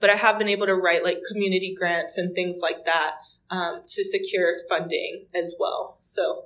but 0.00 0.08
I 0.08 0.14
have 0.16 0.38
been 0.38 0.48
able 0.48 0.66
to 0.66 0.74
write 0.74 1.04
like 1.04 1.18
community 1.30 1.74
grants 1.78 2.16
and 2.16 2.34
things 2.34 2.60
like 2.62 2.86
that 2.86 3.16
um, 3.50 3.82
to 3.86 4.02
secure 4.02 4.56
funding 4.68 5.26
as 5.34 5.54
well. 5.60 5.98
So, 6.00 6.44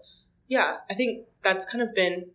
yeah, 0.49 0.79
I 0.91 0.95
think 0.95 1.27
that's 1.43 1.65
kind 1.65 1.83
of 1.83 1.95
been 1.95 2.31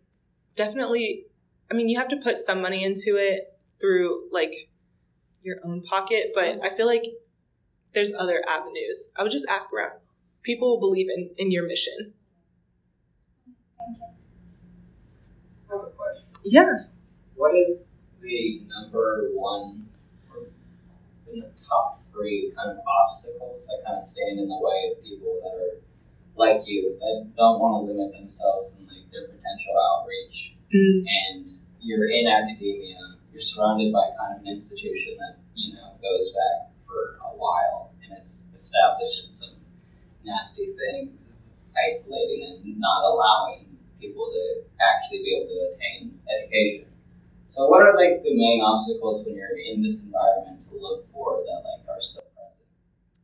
definitely, 0.56 1.26
I 1.70 1.74
mean, 1.74 1.90
you 1.90 1.98
have 1.98 2.08
to 2.08 2.16
put 2.16 2.38
some 2.38 2.62
money 2.62 2.82
into 2.82 3.16
it 3.16 3.58
through 3.80 4.28
like 4.32 4.70
your 5.42 5.56
own 5.62 5.82
pocket, 5.82 6.32
but 6.34 6.58
I 6.64 6.74
feel 6.74 6.86
like 6.86 7.04
there's 7.92 8.14
other 8.14 8.42
avenues. 8.48 9.08
I 9.16 9.22
would 9.22 9.32
just 9.32 9.46
ask 9.48 9.72
around. 9.72 9.92
People 10.42 10.70
will 10.70 10.80
believe 10.80 11.08
in, 11.14 11.30
in 11.36 11.50
your 11.50 11.66
mission. 11.66 12.14
I 13.78 13.84
have 15.70 15.80
a 15.80 15.90
question. 15.90 16.24
Yeah. 16.44 16.93
What 17.36 17.54
is 17.54 17.90
the 18.20 18.62
number 18.68 19.30
one 19.34 19.88
or 20.30 20.46
the 21.26 21.50
top 21.66 22.02
three 22.12 22.52
kind 22.56 22.70
of 22.70 22.78
obstacles 23.02 23.66
that 23.66 23.82
kind 23.84 23.96
of 23.96 24.02
stand 24.02 24.38
in 24.38 24.48
the 24.48 24.58
way 24.60 24.92
of 24.92 25.02
people 25.02 25.40
that 25.42 25.54
are 25.58 25.80
like 26.36 26.66
you 26.66 26.96
that 26.98 27.30
don't 27.36 27.60
want 27.60 27.86
to 27.86 27.92
limit 27.92 28.12
themselves 28.12 28.74
and 28.78 28.86
like 28.88 29.10
their 29.12 29.26
potential 29.26 29.74
outreach 29.92 30.54
mm. 30.74 31.04
and 31.06 31.58
you're 31.80 32.08
in 32.08 32.26
academia 32.26 32.98
you're 33.30 33.40
surrounded 33.40 33.92
by 33.92 34.10
kind 34.18 34.34
of 34.34 34.42
an 34.42 34.48
institution 34.48 35.14
that 35.18 35.38
you 35.54 35.74
know 35.74 35.94
goes 36.02 36.32
back 36.32 36.74
for 36.86 37.18
a 37.22 37.36
while 37.36 37.92
and 38.02 38.16
it's 38.18 38.46
establishing 38.54 39.30
some 39.30 39.54
nasty 40.24 40.66
things, 40.66 41.32
isolating 41.86 42.60
and 42.64 42.78
not 42.78 43.04
allowing 43.04 43.76
people 44.00 44.30
to 44.32 44.64
actually 44.80 45.18
be 45.18 45.36
able 45.36 45.48
to 45.48 45.68
attain 45.68 46.18
education. 46.28 46.86
So, 47.54 47.68
what 47.68 47.82
are 47.82 47.94
like 47.94 48.20
the 48.24 48.34
main 48.34 48.60
obstacles 48.66 49.24
when 49.24 49.36
you're 49.36 49.56
in 49.56 49.80
this 49.80 50.02
environment 50.02 50.60
to 50.68 50.76
look 50.76 51.08
for 51.12 51.36
that 51.36 51.62
like 51.62 51.88
are 51.88 52.00
still 52.00 52.24
present? 52.34 53.14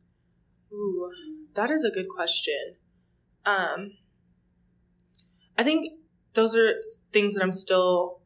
Ooh, 0.71 1.11
that 1.53 1.69
is 1.69 1.83
a 1.83 1.89
good 1.91 2.07
question. 2.07 2.75
Um, 3.45 3.97
I 5.57 5.63
think 5.63 5.91
those 6.33 6.55
are 6.55 6.75
things 7.11 7.35
that 7.35 7.43
I'm 7.43 7.51
still 7.51 8.21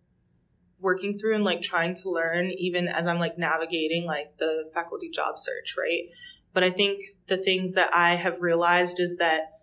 working 0.79 1.17
through 1.17 1.33
and 1.33 1.43
like 1.43 1.63
trying 1.63 1.95
to 1.95 2.11
learn 2.11 2.51
even 2.51 2.87
as 2.87 3.07
I'm 3.07 3.17
like 3.17 3.39
navigating 3.39 4.05
like 4.05 4.37
the 4.37 4.69
faculty 4.75 5.09
job 5.09 5.39
search, 5.39 5.73
right? 5.75 6.13
But 6.53 6.63
I 6.63 6.69
think 6.69 7.01
the 7.25 7.37
things 7.37 7.73
that 7.73 7.89
I 7.95 8.13
have 8.13 8.43
realized 8.43 8.99
is 8.99 9.17
that 9.17 9.53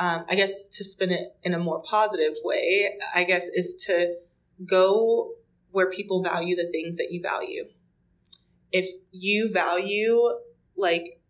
um, 0.00 0.24
I 0.28 0.34
guess 0.34 0.66
to 0.70 0.82
spin 0.82 1.12
it 1.12 1.36
in 1.44 1.54
a 1.54 1.58
more 1.60 1.80
positive 1.82 2.34
way, 2.42 2.98
I 3.14 3.22
guess 3.22 3.48
is 3.48 3.76
to 3.86 4.16
go 4.66 5.36
where 5.74 5.90
people 5.90 6.22
value 6.22 6.54
the 6.54 6.70
things 6.70 6.96
that 6.96 7.08
you 7.10 7.20
value. 7.20 7.64
If 8.70 8.86
you 9.10 9.52
value 9.52 10.22
like 10.76 11.20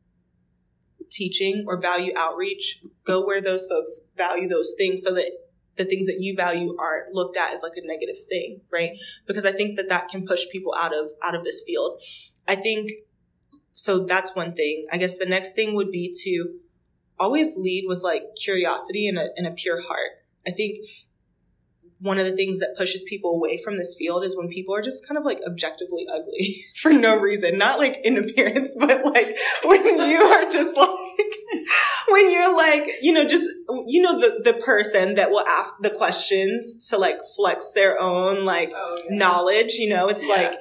teaching 1.11 1.64
or 1.66 1.80
value 1.80 2.12
outreach, 2.14 2.83
go 3.04 3.24
where 3.24 3.40
those 3.40 3.66
folks 3.66 4.00
value 4.16 4.46
those 4.46 4.74
things 4.76 5.02
so 5.02 5.14
that 5.14 5.30
the 5.76 5.87
things 5.87 6.07
that 6.07 6.20
you 6.20 6.37
value 6.37 6.76
aren't 6.78 7.14
looked 7.14 7.38
at 7.38 7.52
as 7.52 7.62
like 7.62 7.72
a 7.76 7.87
negative 7.87 8.16
thing, 8.28 8.61
right? 8.70 8.90
Because 9.26 9.46
I 9.46 9.52
think 9.52 9.76
that 9.76 9.88
that 9.88 10.09
can 10.09 10.26
push 10.26 10.42
people 10.52 10.74
out 10.78 10.92
of 10.94 11.11
out 11.22 11.35
of 11.35 11.42
this 11.42 11.62
field. 11.66 12.02
I 12.46 12.54
think 12.54 12.90
so 13.72 14.04
that's 14.04 14.35
one 14.37 14.52
thing. 14.54 14.87
I 14.92 14.98
guess 14.98 15.16
the 15.16 15.24
next 15.24 15.54
thing 15.54 15.74
would 15.74 15.90
be 15.90 16.12
to 16.24 16.59
always 17.18 17.57
lead 17.57 17.87
with 17.88 18.02
like 18.02 18.24
curiosity 18.42 19.09
and 19.09 19.18
a, 19.18 19.28
and 19.37 19.46
a 19.46 19.52
pure 19.52 19.80
heart. 19.80 20.11
I 20.46 20.50
think 20.50 20.78
one 22.05 22.19
of 22.19 22.27
the 22.27 22.37
things 22.37 22.61
that 22.61 22.77
pushes 22.77 23.03
people 23.05 23.31
away 23.31 23.57
from 23.57 23.79
this 23.79 23.97
field 23.99 24.25
is 24.25 24.37
when 24.37 24.47
people 24.47 24.75
are 24.75 24.83
just 24.83 25.09
kind 25.09 25.17
of 25.17 25.25
like 25.25 25.40
objectively 25.49 26.07
ugly 26.14 26.62
for 26.77 26.93
no 26.93 27.17
reason. 27.17 27.57
Not 27.57 27.79
like 27.79 27.99
in 28.05 28.19
appearance, 28.25 28.77
but 28.79 29.05
like 29.07 29.37
when 29.64 30.11
you 30.11 30.23
are 30.23 30.49
just 30.51 30.77
like, 30.77 30.88
when 32.09 32.31
you're 32.31 32.55
like, 32.55 32.90
you 33.01 33.11
know, 33.11 33.25
just, 33.25 33.49
you 33.87 34.03
know, 34.03 34.21
the, 34.21 34.43
the 34.45 34.53
person 34.59 35.14
that 35.14 35.31
will 35.31 35.47
ask 35.47 35.75
the 35.81 35.88
questions 35.88 36.88
to 36.90 36.99
like 36.99 37.17
flex 37.37 37.73
their 37.73 37.99
own 37.99 38.45
like 38.45 38.71
oh, 38.75 38.97
yeah. 39.09 39.17
knowledge, 39.17 39.75
you 39.75 39.88
know, 39.88 40.09
it's 40.09 40.27
yeah. 40.27 40.35
like, 40.35 40.61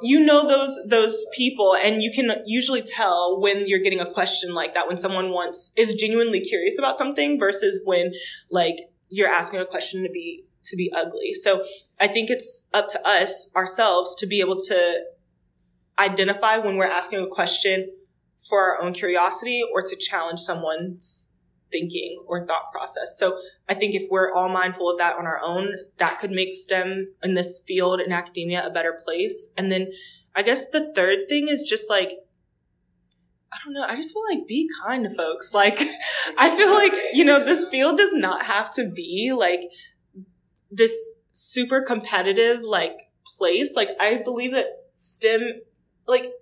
you 0.00 0.24
know 0.24 0.48
those 0.48 0.74
those 0.88 1.26
people 1.34 1.76
and 1.76 2.02
you 2.02 2.10
can 2.10 2.30
usually 2.46 2.80
tell 2.80 3.38
when 3.42 3.66
you're 3.66 3.78
getting 3.78 4.00
a 4.00 4.10
question 4.10 4.54
like 4.54 4.72
that 4.72 4.88
when 4.88 4.96
someone 4.96 5.28
wants 5.28 5.70
is 5.76 5.92
genuinely 5.92 6.40
curious 6.40 6.78
about 6.78 6.96
something 6.96 7.38
versus 7.38 7.82
when 7.84 8.10
like 8.50 8.76
you're 9.10 9.28
asking 9.28 9.60
a 9.60 9.66
question 9.66 10.02
to 10.02 10.08
be 10.08 10.46
to 10.66 10.76
be 10.76 10.92
ugly. 10.94 11.34
So 11.34 11.62
I 11.98 12.08
think 12.08 12.30
it's 12.30 12.66
up 12.72 12.88
to 12.90 13.08
us 13.08 13.50
ourselves 13.54 14.14
to 14.16 14.26
be 14.26 14.40
able 14.40 14.56
to 14.56 15.04
identify 15.98 16.58
when 16.58 16.76
we're 16.76 16.90
asking 16.90 17.20
a 17.20 17.26
question 17.26 17.90
for 18.48 18.60
our 18.62 18.82
own 18.82 18.92
curiosity 18.92 19.62
or 19.72 19.80
to 19.82 19.96
challenge 19.96 20.40
someone's 20.40 21.32
thinking 21.72 22.22
or 22.26 22.46
thought 22.46 22.70
process. 22.70 23.16
So 23.18 23.38
I 23.68 23.74
think 23.74 23.94
if 23.94 24.04
we're 24.10 24.32
all 24.32 24.48
mindful 24.48 24.90
of 24.90 24.98
that 24.98 25.16
on 25.16 25.26
our 25.26 25.40
own, 25.42 25.68
that 25.96 26.20
could 26.20 26.30
make 26.30 26.54
STEM 26.54 27.12
in 27.22 27.34
this 27.34 27.62
field 27.66 28.00
in 28.00 28.12
academia 28.12 28.64
a 28.64 28.70
better 28.70 29.00
place. 29.04 29.48
And 29.56 29.72
then 29.72 29.88
I 30.34 30.42
guess 30.42 30.68
the 30.68 30.92
third 30.94 31.28
thing 31.28 31.48
is 31.48 31.62
just 31.62 31.90
like, 31.90 32.12
I 33.52 33.56
don't 33.64 33.74
know. 33.74 33.84
I 33.84 33.96
just 33.96 34.12
feel 34.12 34.22
like 34.30 34.46
be 34.46 34.68
kind 34.84 35.04
to 35.04 35.10
folks. 35.10 35.54
Like, 35.54 35.80
I 36.38 36.54
feel 36.54 36.72
like, 36.74 36.92
you 37.12 37.24
know, 37.24 37.44
this 37.44 37.68
field 37.68 37.96
does 37.96 38.12
not 38.12 38.44
have 38.44 38.70
to 38.72 38.90
be 38.90 39.32
like 39.36 39.62
this 40.70 41.10
super 41.32 41.82
competitive 41.82 42.62
like 42.62 43.10
place. 43.36 43.74
Like 43.76 43.88
I 44.00 44.22
believe 44.24 44.52
that 44.52 44.66
STEM, 44.94 45.60
like 46.06 46.32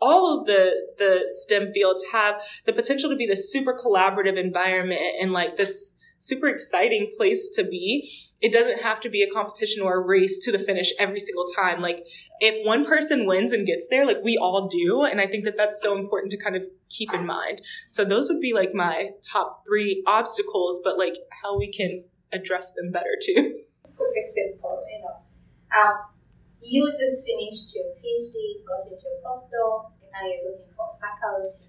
all 0.00 0.38
of 0.38 0.46
the 0.46 0.72
the 0.98 1.22
STEM 1.26 1.72
fields 1.72 2.04
have 2.12 2.42
the 2.66 2.72
potential 2.72 3.08
to 3.10 3.16
be 3.16 3.26
this 3.26 3.52
super 3.52 3.74
collaborative 3.74 4.36
environment 4.36 5.00
and 5.20 5.32
like 5.32 5.56
this 5.56 5.94
super 6.18 6.46
exciting 6.46 7.10
place 7.16 7.48
to 7.48 7.64
be. 7.64 8.08
It 8.40 8.52
doesn't 8.52 8.80
have 8.80 9.00
to 9.00 9.08
be 9.08 9.22
a 9.22 9.30
competition 9.30 9.82
or 9.82 9.96
a 9.96 10.00
race 10.00 10.38
to 10.40 10.52
the 10.52 10.58
finish 10.58 10.92
every 10.98 11.18
single 11.18 11.46
time. 11.46 11.80
Like 11.80 12.06
if 12.38 12.64
one 12.64 12.84
person 12.84 13.26
wins 13.26 13.52
and 13.52 13.66
gets 13.66 13.88
there, 13.88 14.06
like 14.06 14.22
we 14.22 14.36
all 14.36 14.68
do. 14.68 15.02
And 15.02 15.20
I 15.20 15.26
think 15.26 15.44
that 15.44 15.56
that's 15.56 15.82
so 15.82 15.98
important 15.98 16.30
to 16.32 16.38
kind 16.38 16.54
of 16.54 16.62
keep 16.88 17.12
in 17.12 17.26
mind. 17.26 17.62
So 17.88 18.04
those 18.04 18.28
would 18.28 18.40
be 18.40 18.52
like 18.52 18.72
my 18.72 19.10
top 19.28 19.64
three 19.66 20.04
obstacles, 20.06 20.80
but 20.84 20.96
like 20.96 21.16
how 21.42 21.58
we 21.58 21.72
can 21.72 22.04
address 22.32 22.72
them 22.72 22.92
better 22.92 23.16
too. 23.20 23.58
It's 23.84 24.34
simple, 24.34 24.86
you 24.86 25.02
know. 25.02 25.18
Um, 25.74 26.06
you 26.62 26.86
just 26.86 27.26
finished 27.26 27.74
your 27.74 27.90
PhD, 27.98 28.62
got 28.62 28.86
into 28.86 29.02
your 29.02 29.18
postdoc, 29.18 29.90
and 29.98 30.10
now 30.14 30.22
you're 30.22 30.52
looking 30.52 30.70
for 30.76 30.94
faculty. 31.02 31.66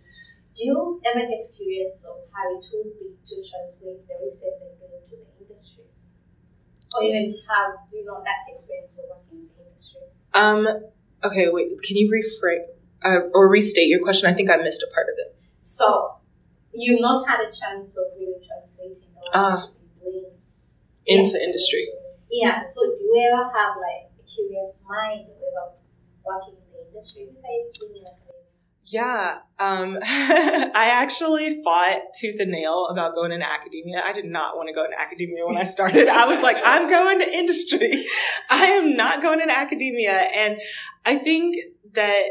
Do 0.54 0.66
you 0.66 1.02
ever 1.10 1.26
get 1.26 1.42
curious 1.58 2.06
of 2.06 2.30
how 2.30 2.54
it 2.54 2.64
would 2.74 2.94
be 3.00 3.18
to 3.18 3.36
translate 3.42 4.06
the 4.06 4.14
research 4.22 4.62
that 4.62 4.78
you 4.78 4.86
do 4.86 4.94
into 4.94 5.26
the 5.26 5.42
industry? 5.42 5.90
Or 6.94 7.02
even 7.02 7.34
have 7.50 7.90
you 7.92 8.06
know 8.06 8.22
that 8.22 8.46
experience 8.46 8.94
of 9.02 9.10
working 9.10 9.50
in 9.50 9.50
the 9.50 9.66
industry? 9.66 10.06
Um, 10.36 10.68
okay, 11.24 11.50
wait, 11.50 11.82
can 11.82 11.98
you 11.98 12.06
rephrase 12.14 12.70
uh, 13.02 13.34
or 13.34 13.50
restate 13.50 13.90
your 13.90 14.04
question? 14.04 14.30
I 14.30 14.34
think 14.36 14.52
I 14.52 14.58
missed 14.58 14.86
a 14.86 14.94
part 14.94 15.08
of 15.10 15.18
it. 15.18 15.36
So, 15.62 16.18
you've 16.72 17.02
not 17.02 17.28
had 17.28 17.40
a 17.42 17.50
chance 17.50 17.98
of 17.98 18.06
really 18.20 18.38
translating 18.46 19.10
the 19.18 19.36
uh, 19.36 19.68
into 21.08 21.42
industry. 21.42 21.88
Yeah. 22.34 22.62
So 22.62 22.82
do 22.82 22.98
you 22.98 23.30
ever 23.30 23.44
have 23.46 23.78
like 23.78 24.10
a 24.18 24.24
curious 24.26 24.82
mind 24.90 25.30
about 25.30 25.78
working 26.26 26.58
in 26.58 26.66
the 26.74 26.90
industry 26.90 27.30
besides 27.30 27.80
being? 27.80 28.06
Yeah, 28.86 29.38
um, 29.60 29.98
I 30.04 30.90
actually 30.92 31.64
fought 31.64 32.00
tooth 32.20 32.40
and 32.40 32.52
nail 32.52 32.88
about 32.92 33.16
going 33.16 33.32
into 33.32 33.50
academia. 33.50 34.02
I 34.06 34.12
did 34.12 34.26
not 34.26 34.58
want 34.58 34.68
to 34.68 34.74
go 34.74 34.84
into 34.84 35.00
academia 35.00 35.46
when 35.46 35.58
I 35.58 35.64
started. 35.64 36.10
I 36.10 36.26
was 36.26 36.42
like, 36.42 36.58
I'm 36.64 36.90
going 36.90 37.20
to 37.20 37.32
industry. 37.32 38.06
I 38.50 38.66
am 38.66 38.96
not 38.98 39.22
going 39.22 39.40
into 39.40 39.58
academia. 39.58 40.12
And 40.12 40.60
I 41.06 41.16
think 41.16 41.56
that 41.94 42.28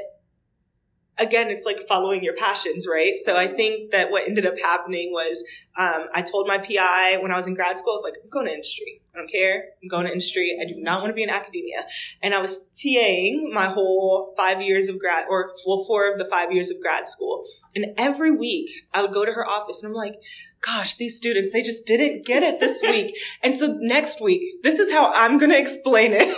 again, 1.18 1.50
it's 1.50 1.64
like 1.64 1.86
following 1.88 2.22
your 2.22 2.34
passions, 2.34 2.86
right? 2.90 3.16
So 3.16 3.36
I 3.36 3.46
think 3.48 3.92
that 3.92 4.10
what 4.10 4.26
ended 4.26 4.44
up 4.46 4.58
happening 4.58 5.10
was 5.12 5.42
um, 5.76 6.06
I 6.14 6.22
told 6.22 6.46
my 6.46 6.58
PI 6.58 7.18
when 7.18 7.30
I 7.30 7.36
was 7.36 7.46
in 7.46 7.54
grad 7.54 7.78
school, 7.78 7.92
I 7.92 7.96
was 7.96 8.04
like, 8.04 8.14
I'm 8.22 8.30
going 8.30 8.46
to 8.46 8.52
industry. 8.52 9.01
I 9.14 9.18
don't 9.18 9.30
care. 9.30 9.64
I'm 9.82 9.88
going 9.90 10.06
to 10.06 10.12
industry. 10.12 10.56
I 10.58 10.64
do 10.66 10.74
not 10.78 11.00
want 11.00 11.10
to 11.10 11.14
be 11.14 11.22
in 11.22 11.28
academia. 11.28 11.86
And 12.22 12.34
I 12.34 12.40
was 12.40 12.66
TAing 12.72 13.52
my 13.52 13.66
whole 13.66 14.32
five 14.38 14.62
years 14.62 14.88
of 14.88 14.98
grad, 14.98 15.26
or 15.28 15.52
well, 15.66 15.84
four 15.84 16.10
of 16.10 16.18
the 16.18 16.24
five 16.24 16.50
years 16.50 16.70
of 16.70 16.80
grad 16.80 17.10
school. 17.10 17.44
And 17.76 17.86
every 17.98 18.30
week 18.30 18.70
I 18.94 19.02
would 19.02 19.12
go 19.12 19.26
to 19.26 19.32
her 19.32 19.46
office 19.46 19.82
and 19.82 19.90
I'm 19.90 19.94
like, 19.94 20.14
gosh, 20.62 20.96
these 20.96 21.14
students, 21.14 21.52
they 21.52 21.62
just 21.62 21.86
didn't 21.86 22.24
get 22.24 22.42
it 22.42 22.58
this 22.58 22.80
week. 22.80 23.14
and 23.42 23.54
so 23.54 23.76
next 23.80 24.22
week, 24.22 24.62
this 24.62 24.78
is 24.78 24.90
how 24.90 25.12
I'm 25.12 25.36
going 25.36 25.50
to 25.50 25.58
explain 25.58 26.12
it 26.14 26.28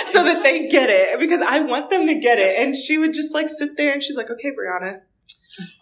so 0.08 0.24
that 0.24 0.42
they 0.42 0.68
get 0.68 0.90
it 0.90 1.20
because 1.20 1.42
I 1.42 1.60
want 1.60 1.90
them 1.90 2.08
to 2.08 2.18
get 2.18 2.40
it. 2.40 2.58
And 2.58 2.74
she 2.74 2.98
would 2.98 3.14
just 3.14 3.34
like 3.34 3.48
sit 3.48 3.76
there 3.76 3.92
and 3.92 4.02
she's 4.02 4.16
like, 4.16 4.30
okay, 4.30 4.50
Briana, 4.50 5.02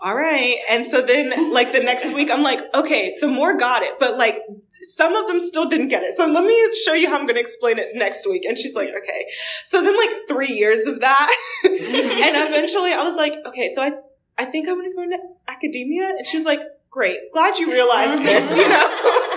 all 0.01 0.15
right. 0.15 0.59
And 0.69 0.87
so 0.87 1.01
then 1.01 1.53
like 1.53 1.73
the 1.73 1.81
next 1.81 2.13
week, 2.13 2.31
I'm 2.31 2.43
like, 2.43 2.61
okay, 2.75 3.13
so 3.13 3.29
more 3.29 3.57
got 3.57 3.83
it, 3.83 3.99
but 3.99 4.19
like 4.19 4.41
some 4.85 5.15
of 5.15 5.27
them 5.27 5.41
still 5.41 5.69
didn't 5.69 5.89
get 5.89 6.03
it. 6.03 6.13
So 6.13 6.27
let 6.27 6.45
me 6.45 6.57
show 6.85 6.95
you 6.95 7.09
how 7.09 7.17
I'm 7.17 7.27
going 7.27 7.37
to 7.37 7.41
explain 7.41 7.79
it 7.79 7.89
next 7.95 8.29
week. 8.29 8.45
And 8.45 8.57
she's 8.57 8.75
like, 8.75 8.91
okay. 8.91 9.27
So 9.65 9.83
then 9.83 9.97
like 9.97 10.11
three 10.29 10.53
years 10.53 10.87
of 10.87 11.01
that. 11.01 11.37
Mm-hmm. 11.65 11.95
and 12.23 12.49
eventually 12.49 12.93
I 12.93 13.03
was 13.03 13.17
like, 13.17 13.35
okay, 13.47 13.71
so 13.75 13.83
I, 13.83 13.93
I 14.39 14.45
think 14.45 14.69
I 14.69 14.73
want 14.73 14.87
to 14.87 14.95
go 14.95 15.03
into 15.03 15.19
academia. 15.49 16.09
And 16.09 16.27
she's 16.27 16.45
like, 16.45 16.61
great. 16.91 17.19
Glad 17.33 17.59
you 17.59 17.73
realized 17.73 18.23
this, 18.23 18.57
you 18.57 18.69
know? 18.69 19.31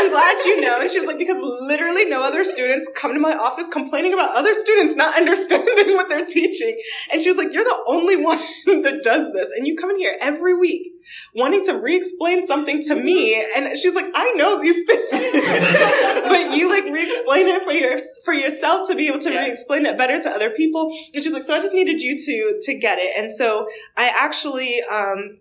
I'm 0.00 0.10
glad 0.10 0.44
you 0.46 0.60
know. 0.62 0.80
And 0.80 0.90
she 0.90 0.98
was 0.98 1.06
like, 1.06 1.18
because 1.18 1.36
literally 1.42 2.06
no 2.06 2.22
other 2.22 2.42
students 2.42 2.88
come 2.96 3.12
to 3.12 3.20
my 3.20 3.34
office 3.34 3.68
complaining 3.68 4.14
about 4.14 4.34
other 4.34 4.54
students 4.54 4.96
not 4.96 5.14
understanding 5.16 5.94
what 5.94 6.08
they're 6.08 6.24
teaching. 6.24 6.78
And 7.12 7.20
she 7.20 7.28
was 7.28 7.36
like, 7.36 7.52
you're 7.52 7.64
the 7.64 7.82
only 7.86 8.16
one 8.16 8.38
that 8.66 9.00
does 9.04 9.32
this. 9.34 9.50
And 9.54 9.66
you 9.66 9.76
come 9.76 9.90
in 9.90 9.98
here 9.98 10.16
every 10.20 10.56
week 10.56 10.92
wanting 11.34 11.64
to 11.64 11.78
re-explain 11.78 12.42
something 12.42 12.80
to 12.82 12.94
me. 12.94 13.44
And 13.54 13.76
she's 13.76 13.94
like, 13.94 14.06
I 14.14 14.32
know 14.32 14.60
these 14.60 14.84
things, 14.86 15.10
but 16.28 16.56
you 16.56 16.68
like 16.70 16.84
re-explain 16.84 17.46
it 17.48 17.62
for 17.62 17.72
your, 17.72 17.98
for 18.24 18.32
yourself 18.32 18.88
to 18.88 18.94
be 18.94 19.08
able 19.08 19.18
to 19.20 19.32
yeah. 19.32 19.42
re-explain 19.42 19.84
it 19.84 19.98
better 19.98 20.20
to 20.20 20.30
other 20.30 20.50
people. 20.50 20.90
And 21.14 21.22
she's 21.22 21.34
like, 21.34 21.42
so 21.42 21.54
I 21.54 21.60
just 21.60 21.74
needed 21.74 22.00
you 22.00 22.16
to, 22.16 22.58
to 22.58 22.78
get 22.78 22.98
it. 22.98 23.12
And 23.18 23.30
so 23.30 23.66
I 23.98 24.10
actually, 24.14 24.82
um, 24.84 25.40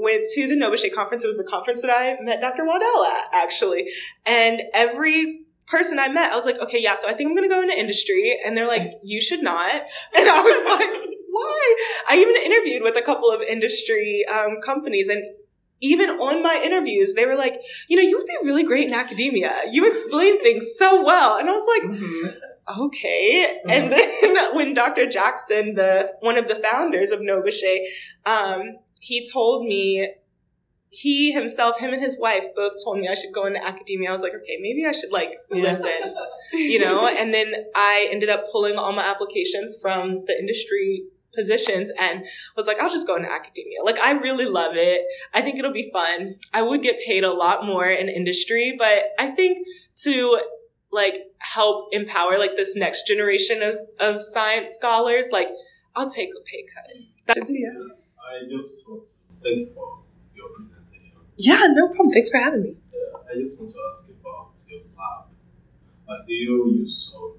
went 0.00 0.26
to 0.34 0.46
the 0.46 0.54
NOBCChE 0.54 0.94
conference. 0.94 1.24
It 1.24 1.28
was 1.28 1.38
the 1.38 1.44
conference 1.44 1.82
that 1.82 1.90
I 1.90 2.16
met 2.22 2.40
Dr. 2.40 2.64
Waddell 2.64 3.04
at, 3.04 3.28
actually. 3.32 3.88
And 4.26 4.62
every 4.74 5.42
person 5.66 5.98
I 5.98 6.08
met, 6.08 6.32
I 6.32 6.36
was 6.36 6.46
like, 6.46 6.58
okay, 6.60 6.80
yeah, 6.80 6.94
so 6.94 7.08
I 7.08 7.12
think 7.12 7.28
I'm 7.28 7.36
going 7.36 7.48
to 7.48 7.54
go 7.54 7.62
into 7.62 7.78
industry. 7.78 8.38
And 8.44 8.56
they're 8.56 8.68
like, 8.68 8.92
you 9.02 9.20
should 9.20 9.42
not. 9.42 9.74
And 10.16 10.28
I 10.28 10.42
was 10.42 10.78
like, 10.78 10.90
why? 11.30 11.76
I 12.08 12.16
even 12.16 12.36
interviewed 12.36 12.82
with 12.82 12.96
a 12.96 13.02
couple 13.02 13.30
of 13.30 13.42
industry 13.42 14.24
um, 14.26 14.60
companies 14.64 15.08
and 15.08 15.22
even 15.80 16.10
on 16.10 16.42
my 16.42 16.60
interviews, 16.62 17.14
they 17.14 17.26
were 17.26 17.36
like, 17.36 17.62
you 17.88 17.96
know, 17.96 18.02
you 18.02 18.16
would 18.16 18.26
be 18.26 18.36
really 18.42 18.64
great 18.64 18.88
in 18.88 18.94
academia. 18.94 19.54
You 19.70 19.86
explain 19.86 20.42
things 20.42 20.74
so 20.76 21.02
well. 21.04 21.38
And 21.38 21.48
I 21.48 21.52
was 21.52 21.66
like, 21.66 22.00
mm-hmm. 22.00 22.82
okay. 22.82 23.60
Mm-hmm. 23.64 23.70
And 23.70 23.92
then 23.92 24.56
when 24.56 24.74
Dr. 24.74 25.06
Jackson, 25.06 25.74
the 25.74 26.12
one 26.20 26.36
of 26.36 26.48
the 26.48 26.56
founders 26.56 27.10
of 27.10 27.20
NOBCChE, 27.20 27.78
um, 28.26 28.76
he 29.00 29.26
told 29.26 29.64
me 29.64 30.14
he 30.90 31.32
himself, 31.32 31.78
him 31.78 31.92
and 31.92 32.00
his 32.00 32.18
wife 32.18 32.46
both 32.54 32.72
told 32.82 32.98
me 32.98 33.08
I 33.08 33.14
should 33.14 33.32
go 33.34 33.46
into 33.46 33.64
academia. 33.64 34.08
I 34.08 34.12
was 34.12 34.22
like, 34.22 34.34
okay, 34.34 34.58
maybe 34.60 34.86
I 34.86 34.92
should 34.92 35.12
like 35.12 35.36
listen, 35.50 36.14
you 36.52 36.78
know? 36.78 37.06
And 37.18 37.34
then 37.34 37.52
I 37.74 38.08
ended 38.10 38.30
up 38.30 38.44
pulling 38.50 38.76
all 38.76 38.92
my 38.92 39.04
applications 39.04 39.78
from 39.80 40.24
the 40.26 40.38
industry 40.38 41.04
positions 41.34 41.92
and 41.98 42.26
was 42.56 42.66
like, 42.66 42.78
I'll 42.80 42.90
just 42.90 43.06
go 43.06 43.16
into 43.16 43.30
academia. 43.30 43.82
Like, 43.84 43.98
I 43.98 44.12
really 44.12 44.46
love 44.46 44.76
it. 44.76 45.02
I 45.34 45.42
think 45.42 45.58
it'll 45.58 45.72
be 45.72 45.90
fun. 45.92 46.34
I 46.54 46.62
would 46.62 46.82
get 46.82 46.98
paid 47.06 47.22
a 47.22 47.32
lot 47.32 47.66
more 47.66 47.86
in 47.86 48.08
industry, 48.08 48.74
but 48.78 49.04
I 49.18 49.28
think 49.28 49.66
to 50.04 50.40
like 50.90 51.18
help 51.38 51.88
empower 51.92 52.38
like 52.38 52.56
this 52.56 52.74
next 52.74 53.06
generation 53.06 53.62
of, 53.62 53.76
of 54.00 54.22
science 54.22 54.70
scholars, 54.70 55.28
like 55.30 55.48
I'll 55.94 56.08
take 56.08 56.30
a 56.30 56.42
pay 56.50 56.64
cut. 56.74 57.36
That's, 57.36 57.52
yeah. 57.52 57.94
I 58.28 58.44
just 58.48 58.88
want 58.88 59.04
to 59.06 59.12
thank 59.42 59.58
you 59.58 59.70
for 59.74 60.00
your 60.34 60.48
presentation. 60.48 61.16
Yeah, 61.36 61.66
no 61.70 61.88
problem. 61.88 62.10
Thanks 62.10 62.30
for 62.30 62.38
having 62.38 62.62
me. 62.62 62.76
Yeah, 62.92 63.18
I 63.30 63.40
just 63.40 63.58
want 63.58 63.72
to 63.72 63.78
ask 63.90 64.10
about 64.10 64.50
your 64.68 64.80
lab. 64.96 65.26
Like, 66.06 66.26
do 66.26 66.32
you 66.32 66.70
use 66.80 67.10
some 67.12 67.38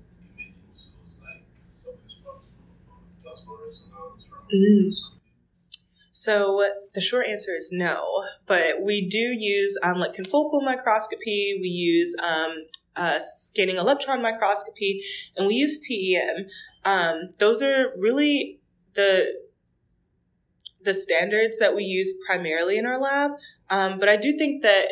Mm. 4.54 4.92
So 6.12 6.70
the 6.94 7.02
short 7.02 7.28
answer 7.28 7.52
is 7.56 7.70
no, 7.72 8.26
but 8.46 8.82
we 8.82 9.08
do 9.08 9.20
use 9.20 9.78
um, 9.84 10.00
like 10.00 10.14
confocal 10.14 10.64
microscopy. 10.64 11.58
We 11.62 11.68
use 11.68 12.16
um, 12.22 12.66
uh, 12.96 13.20
scanning 13.20 13.78
electron 13.78 14.22
microscopy, 14.22 15.04
and 15.38 15.48
we 15.48 15.54
use 15.54 15.80
TEM. 15.80 16.48
Um, 16.84 17.30
those 17.40 17.62
are 17.62 17.94
really 18.00 18.60
the 18.96 19.34
the 20.84 20.94
standards 20.94 21.60
that 21.60 21.76
we 21.76 21.84
use 21.84 22.14
primarily 22.26 22.78
in 22.78 22.86
our 22.86 23.00
lab. 23.00 23.32
Um, 23.70 24.00
but 24.00 24.10
I 24.10 24.16
do 24.16 24.38
think 24.38 24.64
that 24.64 24.92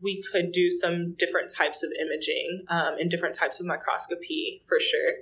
we 0.00 0.22
could 0.32 0.52
do 0.52 0.68
some 0.68 1.14
different 1.14 1.50
types 1.54 1.82
of 1.82 1.90
imaging 2.00 2.64
um, 2.68 2.94
and 2.98 3.10
different 3.10 3.34
types 3.34 3.60
of 3.60 3.66
microscopy 3.66 4.60
for 4.66 4.78
sure. 4.80 5.14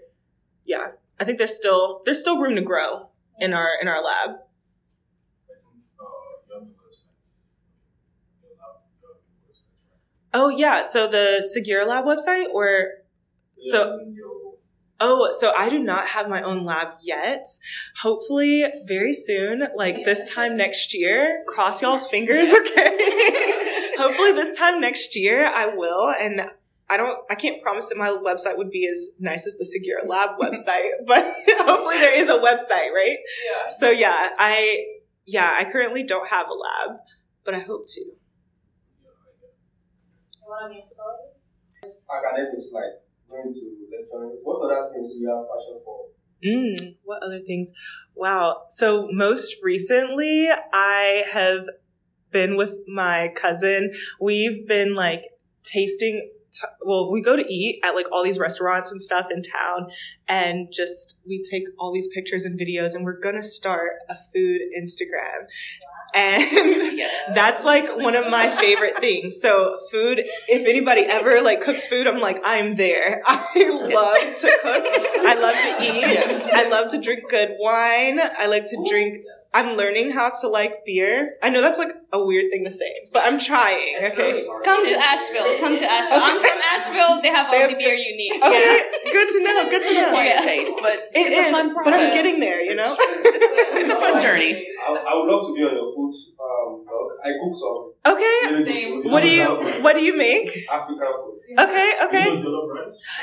Yeah, 0.64 0.92
I 1.18 1.24
think 1.24 1.38
there's 1.38 1.56
still 1.56 2.02
there's 2.04 2.20
still 2.20 2.40
room 2.40 2.56
to 2.56 2.62
grow 2.62 3.10
in 3.38 3.52
our 3.52 3.70
in 3.80 3.88
our 3.88 4.02
lab. 4.02 4.36
Oh 10.32 10.48
yeah, 10.48 10.82
so 10.82 11.08
the 11.08 11.44
Segura 11.46 11.84
Lab 11.84 12.04
website 12.04 12.46
or 12.52 12.88
so 13.60 13.98
Oh, 15.02 15.30
so 15.30 15.52
I 15.56 15.70
do 15.70 15.78
not 15.78 16.08
have 16.08 16.28
my 16.28 16.42
own 16.42 16.66
lab 16.66 16.92
yet. 17.02 17.46
Hopefully 18.02 18.66
very 18.84 19.14
soon, 19.14 19.66
like 19.74 20.04
this 20.04 20.30
time 20.30 20.54
next 20.54 20.94
year. 20.94 21.42
Cross 21.48 21.80
y'all's 21.80 22.06
fingers, 22.06 22.48
okay? 22.52 23.60
Hopefully 23.96 24.32
this 24.32 24.58
time 24.58 24.78
next 24.80 25.16
year 25.16 25.46
I 25.46 25.74
will 25.74 26.10
and 26.10 26.42
I 26.90 26.96
don't, 26.96 27.18
I 27.30 27.36
can't 27.36 27.62
promise 27.62 27.86
that 27.86 27.96
my 27.96 28.08
website 28.08 28.58
would 28.58 28.70
be 28.70 28.88
as 28.88 29.10
nice 29.20 29.46
as 29.46 29.56
the 29.56 29.64
Segura 29.64 30.04
Lab 30.04 30.30
website, 30.38 30.90
but 31.06 31.24
hopefully 31.48 31.98
there 31.98 32.18
is 32.18 32.28
a 32.28 32.38
website, 32.38 32.92
right? 32.92 33.18
Yeah. 33.46 33.68
So 33.68 33.90
yeah, 33.90 34.30
I, 34.38 34.84
yeah, 35.24 35.54
I 35.56 35.64
currently 35.70 36.02
don't 36.02 36.28
have 36.28 36.46
a 36.48 36.52
lab, 36.52 36.98
but 37.44 37.54
I 37.54 37.60
hope 37.60 37.86
to. 37.86 38.04
Academics 42.12 42.72
like 42.72 43.09
What 44.42 44.62
other 44.62 44.88
things 44.92 45.10
do 45.10 45.18
you 45.18 45.28
have 45.28 45.46
passion 45.48 45.80
for? 45.84 46.06
Mm, 46.44 46.96
what 47.04 47.22
other 47.22 47.40
things? 47.40 47.72
Wow. 48.14 48.62
So 48.70 49.08
most 49.10 49.56
recently, 49.62 50.48
I 50.72 51.24
have 51.32 51.64
been 52.30 52.56
with 52.56 52.78
my 52.86 53.28
cousin. 53.36 53.90
We've 54.20 54.66
been 54.66 54.94
like 54.94 55.24
tasting 55.62 56.30
t- 56.52 56.68
well, 56.84 57.10
we 57.10 57.22
go 57.22 57.36
to 57.36 57.44
eat 57.52 57.80
at 57.82 57.94
like 57.94 58.06
all 58.12 58.22
these 58.22 58.38
restaurants 58.38 58.90
and 58.90 59.00
stuff 59.00 59.28
in 59.30 59.42
town, 59.42 59.90
and 60.28 60.68
just 60.72 61.18
we 61.26 61.42
take 61.42 61.64
all 61.78 61.92
these 61.92 62.08
pictures 62.08 62.44
and 62.44 62.58
videos, 62.58 62.94
and 62.94 63.04
we're 63.04 63.18
gonna 63.18 63.42
start 63.42 63.92
a 64.08 64.14
food 64.14 64.60
Instagram. 64.76 65.48
And 66.12 66.42
yes. 66.98 67.32
that's 67.34 67.64
like 67.64 67.84
one 67.96 68.16
of 68.16 68.28
my 68.28 68.48
favorite 68.56 69.00
things. 69.00 69.40
So 69.40 69.78
food, 69.92 70.20
if 70.48 70.66
anybody 70.66 71.02
ever 71.02 71.40
like 71.40 71.60
cooks 71.60 71.86
food, 71.86 72.06
I'm 72.06 72.18
like, 72.18 72.40
I'm 72.44 72.74
there. 72.74 73.22
I 73.26 73.68
love 73.70 74.40
to 74.40 74.58
cook. 74.62 74.84
I 74.86 75.34
love 75.40 75.54
to 75.54 75.84
eat. 75.84 76.00
Yes. 76.00 76.52
I 76.52 76.68
love 76.68 76.90
to 76.90 77.00
drink 77.00 77.22
good 77.28 77.54
wine. 77.60 78.18
I 78.38 78.46
like 78.46 78.66
to 78.66 78.84
drink 78.88 79.18
I'm 79.52 79.76
learning 79.76 80.10
how 80.10 80.30
to 80.40 80.48
like 80.48 80.84
beer. 80.86 81.34
I 81.42 81.50
know 81.50 81.60
that's 81.60 81.78
like 81.78 81.90
a 82.12 82.22
weird 82.22 82.52
thing 82.52 82.64
to 82.64 82.70
say, 82.70 82.94
but 83.12 83.24
I'm 83.24 83.38
trying. 83.38 83.98
It's 83.98 84.14
okay, 84.14 84.46
really 84.46 84.62
come 84.62 84.86
to 84.86 84.94
Asheville. 84.94 85.58
Come 85.58 85.76
to 85.76 85.90
Asheville. 85.90 86.22
Okay. 86.22 86.30
I'm 86.30 86.38
from 86.38 86.58
Asheville. 86.70 87.22
They 87.22 87.28
have 87.34 87.46
all 87.46 87.52
they 87.52 87.60
have 87.62 87.70
the 87.70 87.76
beer 87.76 87.94
you 87.94 88.16
need. 88.16 88.38
Okay, 88.38 88.46
yeah. 88.46 89.12
good 89.12 89.28
to 89.28 89.42
know. 89.42 89.68
Good 89.68 89.82
to 89.88 89.94
know. 89.94 90.10
Quiet 90.10 90.36
yeah. 90.38 90.46
taste, 90.46 90.78
but 90.80 90.94
it 91.14 91.34
it's 91.34 91.50
is, 91.50 91.74
But 91.82 91.94
I'm 91.94 92.14
getting 92.14 92.38
there. 92.38 92.62
You 92.62 92.76
know, 92.76 92.94
it's 92.98 93.90
a 93.90 93.98
fun 93.98 94.22
journey. 94.22 94.68
I, 94.86 94.94
I, 94.94 95.14
would 95.18 95.26
love 95.26 95.46
to 95.46 95.54
be 95.54 95.62
on 95.66 95.74
your 95.74 95.90
food 95.90 96.14
um, 96.38 96.86
blog. 96.86 97.10
I 97.24 97.34
cook 97.42 97.54
some. 97.54 97.90
Okay. 98.06 98.62
Same. 98.62 99.10
What 99.10 99.24
do 99.24 99.30
you 99.30 99.82
What 99.82 99.94
do 99.96 100.02
you 100.02 100.16
make? 100.16 100.64
African 100.70 101.10
food. 101.10 101.40
Okay, 101.58 101.92
okay. 102.04 102.42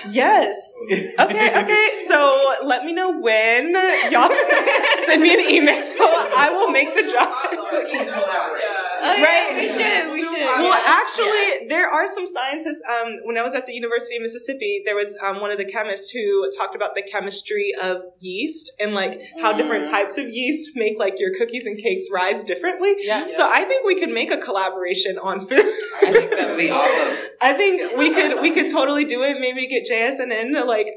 Yes. 0.09 0.55
Okay, 0.91 1.61
okay. 1.63 1.87
So 2.07 2.55
let 2.65 2.83
me 2.83 2.91
know 2.91 3.19
when 3.21 3.73
y'all 4.11 4.29
send 5.05 5.21
me 5.21 5.33
an 5.33 5.49
email. 5.49 5.96
I 6.38 6.50
will 6.52 6.69
make 6.69 6.93
the 6.95 7.04
job. 7.04 7.28
Oh, 9.00 9.21
right. 9.21 9.54
we 9.56 9.69
should. 9.69 10.12
We 10.12 10.23
should. 10.23 10.34
Well, 10.34 10.82
actually, 10.86 11.28
yeah. 11.28 11.67
there 11.69 11.88
are 11.88 12.08
some 12.08 12.26
scientists. 12.26 12.82
Um, 12.89 13.17
when 13.26 13.38
I 13.38 13.43
was 13.43 13.54
at 13.54 13.67
the 13.67 13.73
University 13.73 14.15
of 14.15 14.23
Mississippi, 14.23 14.82
there 14.86 14.95
was 14.95 15.15
um, 15.23 15.39
one 15.39 15.52
of 15.52 15.60
the 15.60 15.65
chemists 15.65 16.10
who 16.10 16.50
talked 16.58 16.76
about 16.76 16.95
the 16.95 17.04
chemistry 17.04 17.71
of 17.82 18.02
yeast 18.19 18.71
and 18.80 18.95
like 18.95 19.21
how 19.39 19.54
different 19.54 19.86
mm. 19.86 19.91
types 19.91 20.17
of 20.17 20.30
yeast 20.30 20.71
make 20.76 20.97
like 20.97 21.19
your 21.19 21.32
cookies 21.38 21.65
and 21.65 21.78
cakes 21.78 22.06
rise 22.12 22.43
differently. 22.43 22.95
Yeah. 23.00 23.28
So 23.30 23.47
I 23.50 23.65
think 23.65 23.86
we 23.86 24.00
could 24.00 24.10
make 24.10 24.32
a 24.32 24.38
collaboration 24.38 25.19
on 25.19 25.41
food. 25.41 25.60
I 25.60 26.12
think 26.12 26.32
that'd 26.32 26.58
be 26.58 26.71
awesome. 26.71 27.17
I 27.41 27.54
think 27.54 27.97
we 27.97 28.10
could 28.10 28.41
we 28.41 28.52
could 28.52 28.71
totally 28.71 29.06
do 29.06 29.21
it. 29.23 29.39
Maybe 29.39 29.67
get 29.67 29.88
JSNN 29.88 30.54
to 30.54 30.63
like 30.63 30.91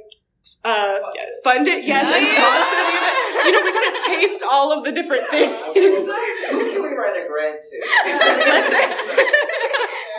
uh, 0.64 0.94
yes. 1.14 1.26
fund 1.44 1.66
it, 1.68 1.84
yes, 1.84 2.04
and 2.04 2.26
sponsor 2.26 2.76
the 2.76 2.88
event. 2.88 2.99
You 3.44 3.52
know, 3.52 3.62
we 3.62 3.72
gotta 3.72 4.02
taste 4.06 4.42
all 4.48 4.72
of 4.72 4.84
the 4.84 4.92
different 4.92 5.30
things. 5.30 5.52
Who 5.74 6.70
can 6.70 6.82
we 6.82 6.88
write 6.96 7.16
a 7.16 7.26
grant 7.28 7.62
to? 7.62 9.36